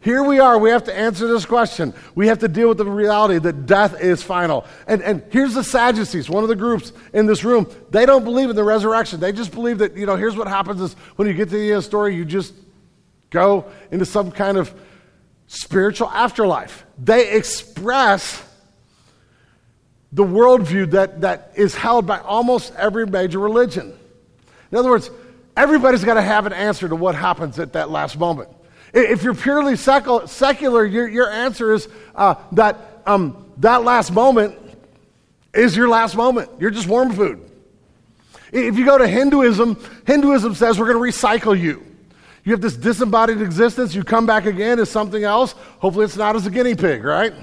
[0.00, 0.58] Here we are.
[0.58, 1.92] We have to answer this question.
[2.14, 4.64] We have to deal with the reality that death is final.
[4.86, 7.68] And, and here's the Sadducees, one of the groups in this room.
[7.90, 9.20] They don't believe in the resurrection.
[9.20, 11.62] They just believe that, you know, here's what happens is when you get to the
[11.62, 12.54] end of the story, you just
[13.30, 14.72] go into some kind of
[15.46, 16.84] spiritual afterlife.
[16.98, 18.42] They express
[20.12, 23.96] the worldview that, that is held by almost every major religion.
[24.70, 25.10] In other words,
[25.56, 28.48] everybody's got to have an answer to what happens at that last moment.
[28.92, 34.58] If you're purely secular, your, your answer is uh, that um, that last moment
[35.54, 36.50] is your last moment.
[36.58, 37.42] You're just worm food.
[38.52, 41.85] If you go to Hinduism, Hinduism says we're going to recycle you.
[42.46, 45.52] You have this disembodied existence, you come back again as something else.
[45.80, 47.34] Hopefully, it's not as a guinea pig, right?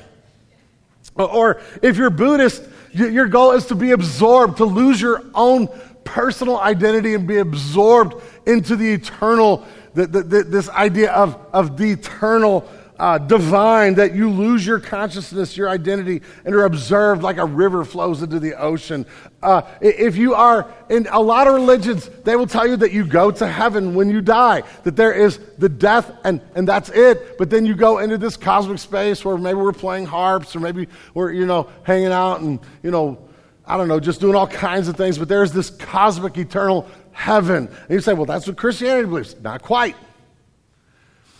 [1.15, 5.67] Or if you're Buddhist, your goal is to be absorbed, to lose your own
[6.05, 11.77] personal identity and be absorbed into the eternal the, the, the, this idea of, of
[11.77, 12.67] the eternal
[12.99, 17.83] uh, divine, that you lose your consciousness, your identity, and are observed like a river
[17.83, 19.05] flows into the ocean.
[19.41, 23.05] Uh, if you are in a lot of religions, they will tell you that you
[23.05, 27.37] go to heaven when you die, that there is the death and, and that's it.
[27.37, 30.87] But then you go into this cosmic space where maybe we're playing harps or maybe
[31.13, 33.17] we're, you know, hanging out and, you know,
[33.65, 35.17] I don't know, just doing all kinds of things.
[35.17, 37.67] But there's this cosmic eternal heaven.
[37.67, 39.35] And you say, well, that's what Christianity believes.
[39.41, 39.95] Not quite.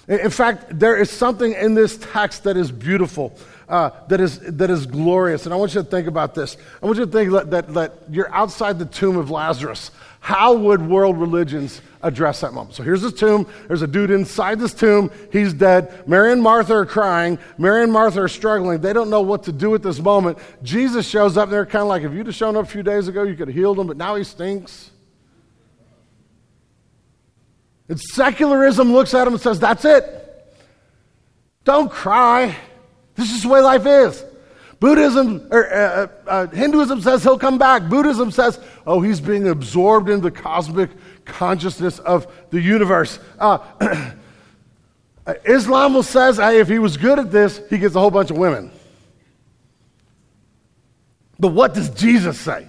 [0.08, 3.34] In fact, there is something in this text that is beautiful,
[3.70, 5.46] uh, that, is, that is glorious.
[5.46, 6.58] And I want you to think about this.
[6.82, 9.92] I want you to think that, that, that you're outside the tomb of Lazarus.
[10.20, 12.76] How would world religions address that moment?
[12.76, 13.48] So here's this tomb.
[13.68, 15.10] There's a dude inside this tomb.
[15.32, 16.08] He's dead.
[16.08, 17.40] Mary and Martha are crying.
[17.58, 18.80] Mary and Martha are struggling.
[18.82, 20.38] They don't know what to do at this moment.
[20.64, 22.84] Jesus shows up, and they're kind of like, if you'd have shown up a few
[22.84, 24.92] days ago, you could have healed him, but now he stinks.
[27.90, 30.22] And secularism looks at him and says, That's it.
[31.64, 32.56] Don't cry.
[33.16, 34.24] This is the way life is.
[34.84, 37.88] Buddhism or uh, uh, uh, Hinduism says he'll come back.
[37.88, 40.90] Buddhism says, oh, he's being absorbed in the cosmic
[41.24, 43.18] consciousness of the universe.
[45.26, 48.12] Uh, Islam will says, hey, if he was good at this, he gets a whole
[48.12, 48.70] bunch of women.
[51.40, 52.68] But what does Jesus say?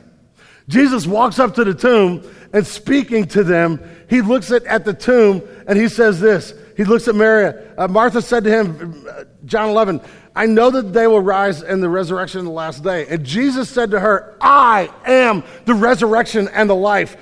[0.68, 4.94] Jesus walks up to the tomb and speaking to them, he looks at, at the
[4.94, 6.54] tomb and he says this.
[6.76, 7.54] He looks at Mary.
[7.76, 9.06] Uh, Martha said to him,
[9.44, 10.00] John 11,
[10.36, 13.06] I know that they will rise in the resurrection in the last day.
[13.08, 17.16] And Jesus said to her, I am the resurrection and the life.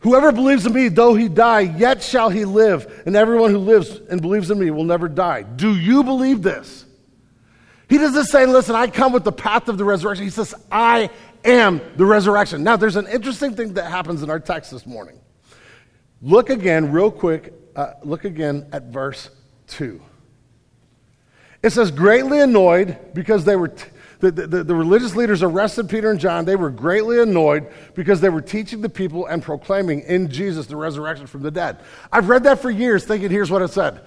[0.00, 3.02] Whoever believes in me, though he die, yet shall he live.
[3.06, 5.42] And everyone who lives and believes in me will never die.
[5.42, 6.84] Do you believe this?
[7.88, 10.24] He doesn't say, listen, I come with the path of the resurrection.
[10.24, 11.10] He says, I
[11.44, 12.62] am the resurrection.
[12.62, 15.20] Now, there's an interesting thing that happens in our text this morning.
[16.22, 19.30] Look again, real quick, uh, look again at verse
[19.68, 20.00] 2.
[21.62, 23.88] It says, greatly annoyed because they were, t-
[24.20, 26.44] the, the, the religious leaders arrested Peter and John.
[26.44, 30.76] They were greatly annoyed because they were teaching the people and proclaiming in Jesus the
[30.76, 31.80] resurrection from the dead.
[32.12, 34.00] I've read that for years thinking, here's what it said.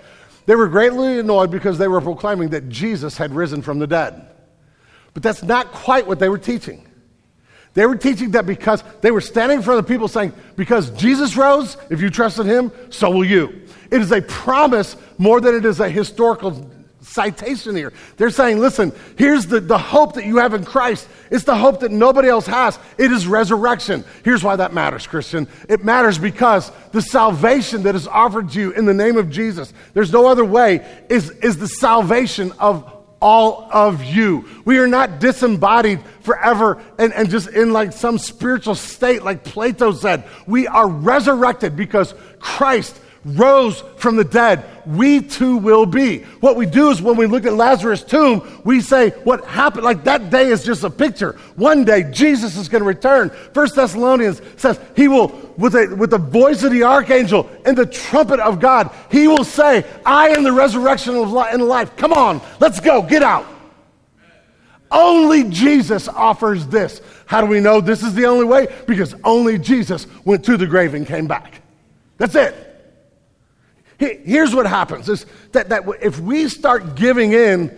[0.46, 4.28] They were greatly annoyed because they were proclaiming that Jesus had risen from the dead.
[5.14, 6.89] But that's not quite what they were teaching.
[7.80, 11.38] They were teaching that because they were standing in front of people saying, because Jesus
[11.38, 13.62] rose, if you trust in him, so will you.
[13.90, 16.70] It is a promise more than it is a historical
[17.00, 17.94] citation here.
[18.18, 21.08] They're saying, listen, here's the, the hope that you have in Christ.
[21.32, 22.78] It's the hope that nobody else has.
[22.98, 24.04] It is resurrection.
[24.26, 25.48] Here's why that matters, Christian.
[25.70, 29.72] It matters because the salvation that is offered to you in the name of Jesus,
[29.94, 34.46] there's no other way, is, is the salvation of all of you.
[34.66, 39.92] We are not disembodied forever and, and just in like some spiritual state, like Plato
[39.92, 40.24] said.
[40.48, 46.20] We are resurrected because Christ rose from the dead, we too will be.
[46.40, 50.04] What we do is when we look at Lazarus' tomb, we say what happened, like
[50.06, 51.38] that day is just a picture.
[51.56, 53.30] One day Jesus is going to return.
[53.54, 57.86] First Thessalonians says he will, with, a, with the voice of the archangel and the
[57.86, 61.96] trumpet of God, he will say, I am the resurrection and life.
[61.98, 63.46] Come on, let's go, get out.
[64.92, 67.02] Only Jesus offers this.
[67.28, 68.68] How do we know this is the only way?
[68.88, 71.62] Because only Jesus went to the grave and came back.
[72.18, 72.69] That's it.
[74.00, 77.70] Here's what happens is that, that if we start giving in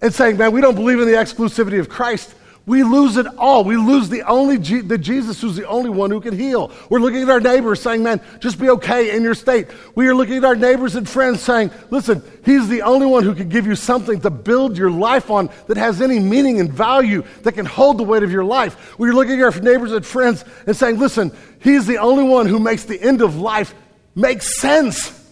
[0.00, 2.32] and saying, man, we don't believe in the exclusivity of Christ,
[2.66, 3.64] we lose it all.
[3.64, 6.70] We lose the only G- the Jesus who's the only one who can heal.
[6.88, 10.14] We're looking at our neighbors saying, "Man, just be okay in your state." We are
[10.14, 13.66] looking at our neighbors and friends saying, "Listen, he's the only one who can give
[13.66, 17.66] you something to build your life on that has any meaning and value that can
[17.66, 20.74] hold the weight of your life." We are looking at our neighbors and friends and
[20.74, 23.74] saying, "Listen, he's the only one who makes the end of life
[24.14, 25.23] make sense."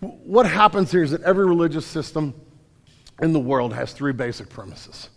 [0.00, 2.34] What happens here is that every religious system
[3.20, 5.10] in the world has three basic premises.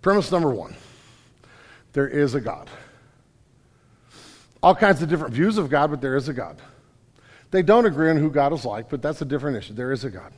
[0.00, 0.74] Premise number one
[1.92, 2.70] there is a God.
[4.62, 6.62] All kinds of different views of God, but there is a God.
[7.50, 9.74] They don't agree on who God is like, but that's a different issue.
[9.74, 10.32] There is a God.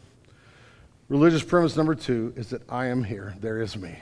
[1.09, 3.99] Religious premise number two is that I am here, there is me.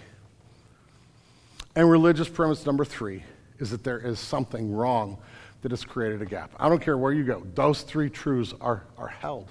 [1.75, 3.25] And religious premise number three
[3.59, 5.19] is that there is something wrong
[5.63, 6.53] that has created a gap.
[6.59, 9.51] I don't care where you go, those three truths are, are held.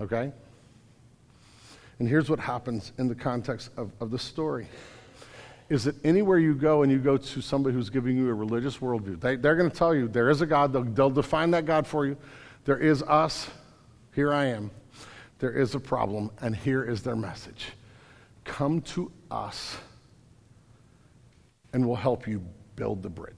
[0.00, 0.32] Okay?
[1.98, 4.68] And here's what happens in the context of, of the story
[5.68, 8.78] is that anywhere you go and you go to somebody who's giving you a religious
[8.78, 10.72] worldview, they, they're going to tell you there is a God.
[10.72, 12.16] They'll, they'll define that God for you.
[12.64, 13.48] There is us.
[14.14, 14.70] Here I am.
[15.38, 17.72] There is a problem, and here is their message
[18.44, 19.76] Come to us,
[21.72, 22.42] and we'll help you
[22.76, 23.34] build the bridge.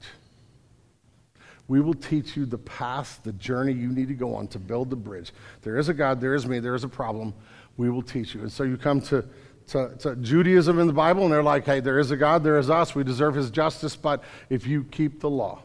[1.69, 4.91] We will teach you the path, the journey you need to go on to build
[4.91, 5.33] the bridge.
[5.63, 7.35] There is a God, there is me, there is a problem.
[7.77, 8.41] We will teach you.
[8.41, 9.25] And so you come to,
[9.69, 12.59] to, to Judaism in the Bible, and they're like, hey, there is a God, there
[12.59, 15.61] is us, we deserve his justice, but if you keep the law,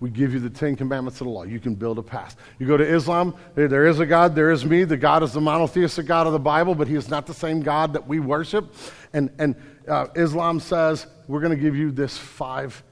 [0.00, 1.44] we give you the Ten Commandments of the law.
[1.44, 2.36] You can build a path.
[2.58, 4.84] You go to Islam, there is a God, there is me.
[4.84, 7.62] The God is the monotheistic God of the Bible, but he is not the same
[7.62, 8.74] God that we worship.
[9.12, 9.56] And, and
[9.88, 12.82] uh, Islam says, we're going to give you this five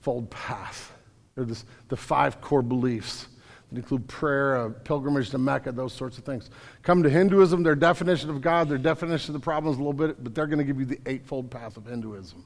[0.00, 0.92] fold path,
[1.38, 3.28] or this, the five core beliefs
[3.70, 6.50] that include prayer, a pilgrimage to Mecca, those sorts of things.
[6.82, 9.92] Come to Hinduism, their definition of God, their definition of the problem is a little
[9.92, 12.44] bit, but they're going to give you the eightfold path of Hinduism.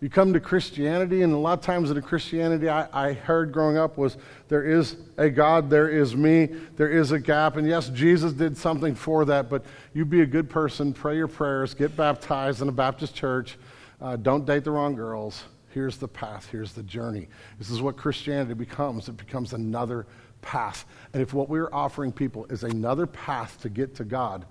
[0.00, 3.52] You come to Christianity, and a lot of times in the Christianity I, I, heard
[3.52, 4.18] growing up was
[4.48, 7.56] there is a God, there is me, there is a gap.
[7.56, 9.64] And yes, Jesus did something for that, but
[9.94, 13.56] you be a good person, pray your prayers, get baptized in a Baptist church,
[14.02, 15.44] uh, don't date the wrong girls.
[15.74, 17.26] Here's the path, here's the journey.
[17.58, 19.08] This is what Christianity becomes.
[19.08, 20.06] It becomes another
[20.40, 20.84] path.
[21.12, 24.46] And if what we're offering people is another path to get to God,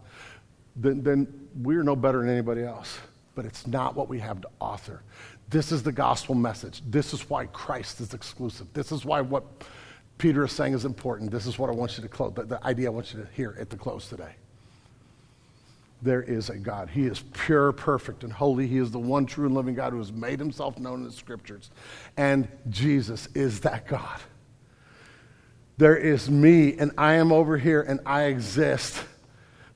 [0.75, 2.99] then, then we're no better than anybody else.
[3.35, 5.01] But it's not what we have to offer.
[5.49, 6.81] This is the gospel message.
[6.89, 8.67] This is why Christ is exclusive.
[8.73, 9.45] This is why what
[10.17, 11.31] Peter is saying is important.
[11.31, 13.27] This is what I want you to close, the, the idea I want you to
[13.31, 14.35] hear at the close today.
[16.03, 16.89] There is a God.
[16.89, 18.67] He is pure, perfect, and holy.
[18.67, 21.13] He is the one true and living God who has made himself known in the
[21.13, 21.71] scriptures.
[22.17, 24.19] And Jesus is that God.
[25.77, 29.01] There is me, and I am over here, and I exist.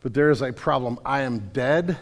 [0.01, 0.99] But there is a problem.
[1.05, 1.97] I am dead,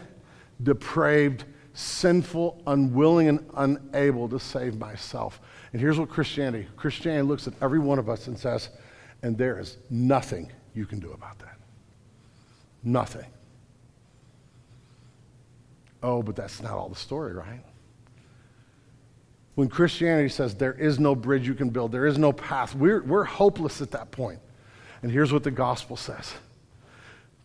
[0.60, 5.40] depraved, sinful, unwilling, and unable to save myself.
[5.72, 8.70] And here's what Christianity Christianity looks at every one of us and says,
[9.22, 11.58] and there is nothing you can do about that.
[12.82, 13.26] Nothing.
[16.06, 17.64] Oh, but that's not all the story, right?
[19.56, 23.02] When Christianity says there is no bridge you can build, there is no path, we're,
[23.02, 24.38] we're hopeless at that point.
[25.02, 26.32] And here's what the gospel says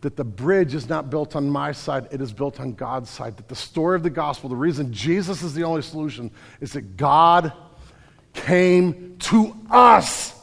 [0.02, 3.36] that the bridge is not built on my side, it is built on God's side.
[3.36, 6.96] That the story of the gospel, the reason Jesus is the only solution, is that
[6.96, 7.52] God
[8.32, 10.40] came to us.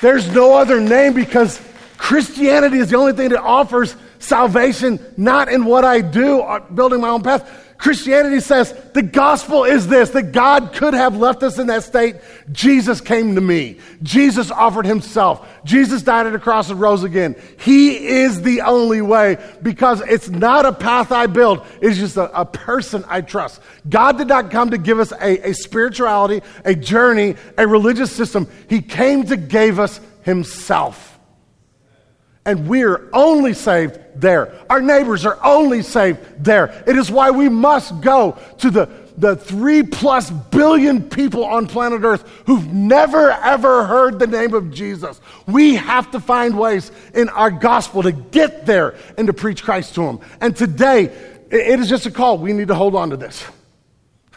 [0.00, 1.60] There's no other name because
[1.98, 3.96] Christianity is the only thing that offers
[4.26, 7.62] salvation, not in what I do, uh, building my own path.
[7.78, 12.16] Christianity says the gospel is this that God could have left us in that state.
[12.50, 13.78] Jesus came to me.
[14.02, 15.46] Jesus offered himself.
[15.64, 17.36] Jesus died at the cross and rose again.
[17.58, 22.40] He is the only way because it's not a path I build, it's just a,
[22.40, 23.60] a person I trust.
[23.88, 28.48] God did not come to give us a, a spirituality, a journey, a religious system.
[28.70, 31.16] He came to give us himself
[32.46, 34.52] and we're only saved there.
[34.70, 36.82] Our neighbors are only saved there.
[36.86, 42.02] It is why we must go to the, the three plus billion people on planet
[42.02, 45.20] Earth who've never ever heard the name of Jesus.
[45.46, 49.94] We have to find ways in our gospel to get there and to preach Christ
[49.96, 50.20] to them.
[50.40, 51.04] And today,
[51.50, 52.38] it is just a call.
[52.38, 53.44] We need to hold on to this.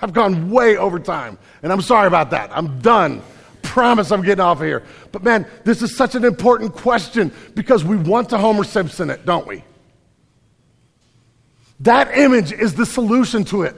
[0.01, 2.55] I've gone way over time, and I'm sorry about that.
[2.55, 3.21] I'm done
[3.69, 4.84] promise I'm getting off of here.
[5.11, 9.25] But man, this is such an important question because we want to Homer Simpson it,
[9.25, 9.63] don't we?
[11.82, 13.75] That image is the solution to it.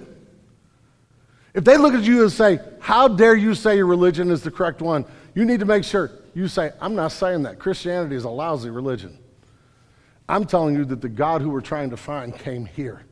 [1.53, 4.51] If they look at you and say, How dare you say your religion is the
[4.51, 5.05] correct one?
[5.35, 7.59] You need to make sure you say, I'm not saying that.
[7.59, 9.17] Christianity is a lousy religion.
[10.27, 13.03] I'm telling you that the God who we're trying to find came here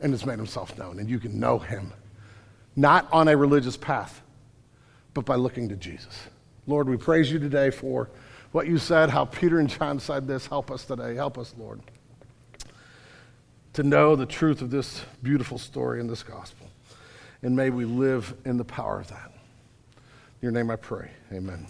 [0.00, 1.92] and has made himself known, and you can know him.
[2.76, 4.20] Not on a religious path,
[5.14, 6.14] but by looking to Jesus.
[6.66, 8.10] Lord, we praise you today for
[8.52, 10.46] what you said, how Peter and John said this.
[10.46, 11.14] Help us today.
[11.14, 11.80] Help us, Lord,
[13.74, 16.68] to know the truth of this beautiful story in this gospel.
[17.42, 19.32] And may we live in the power of that.
[19.96, 21.10] In your name I pray.
[21.32, 21.66] Amen.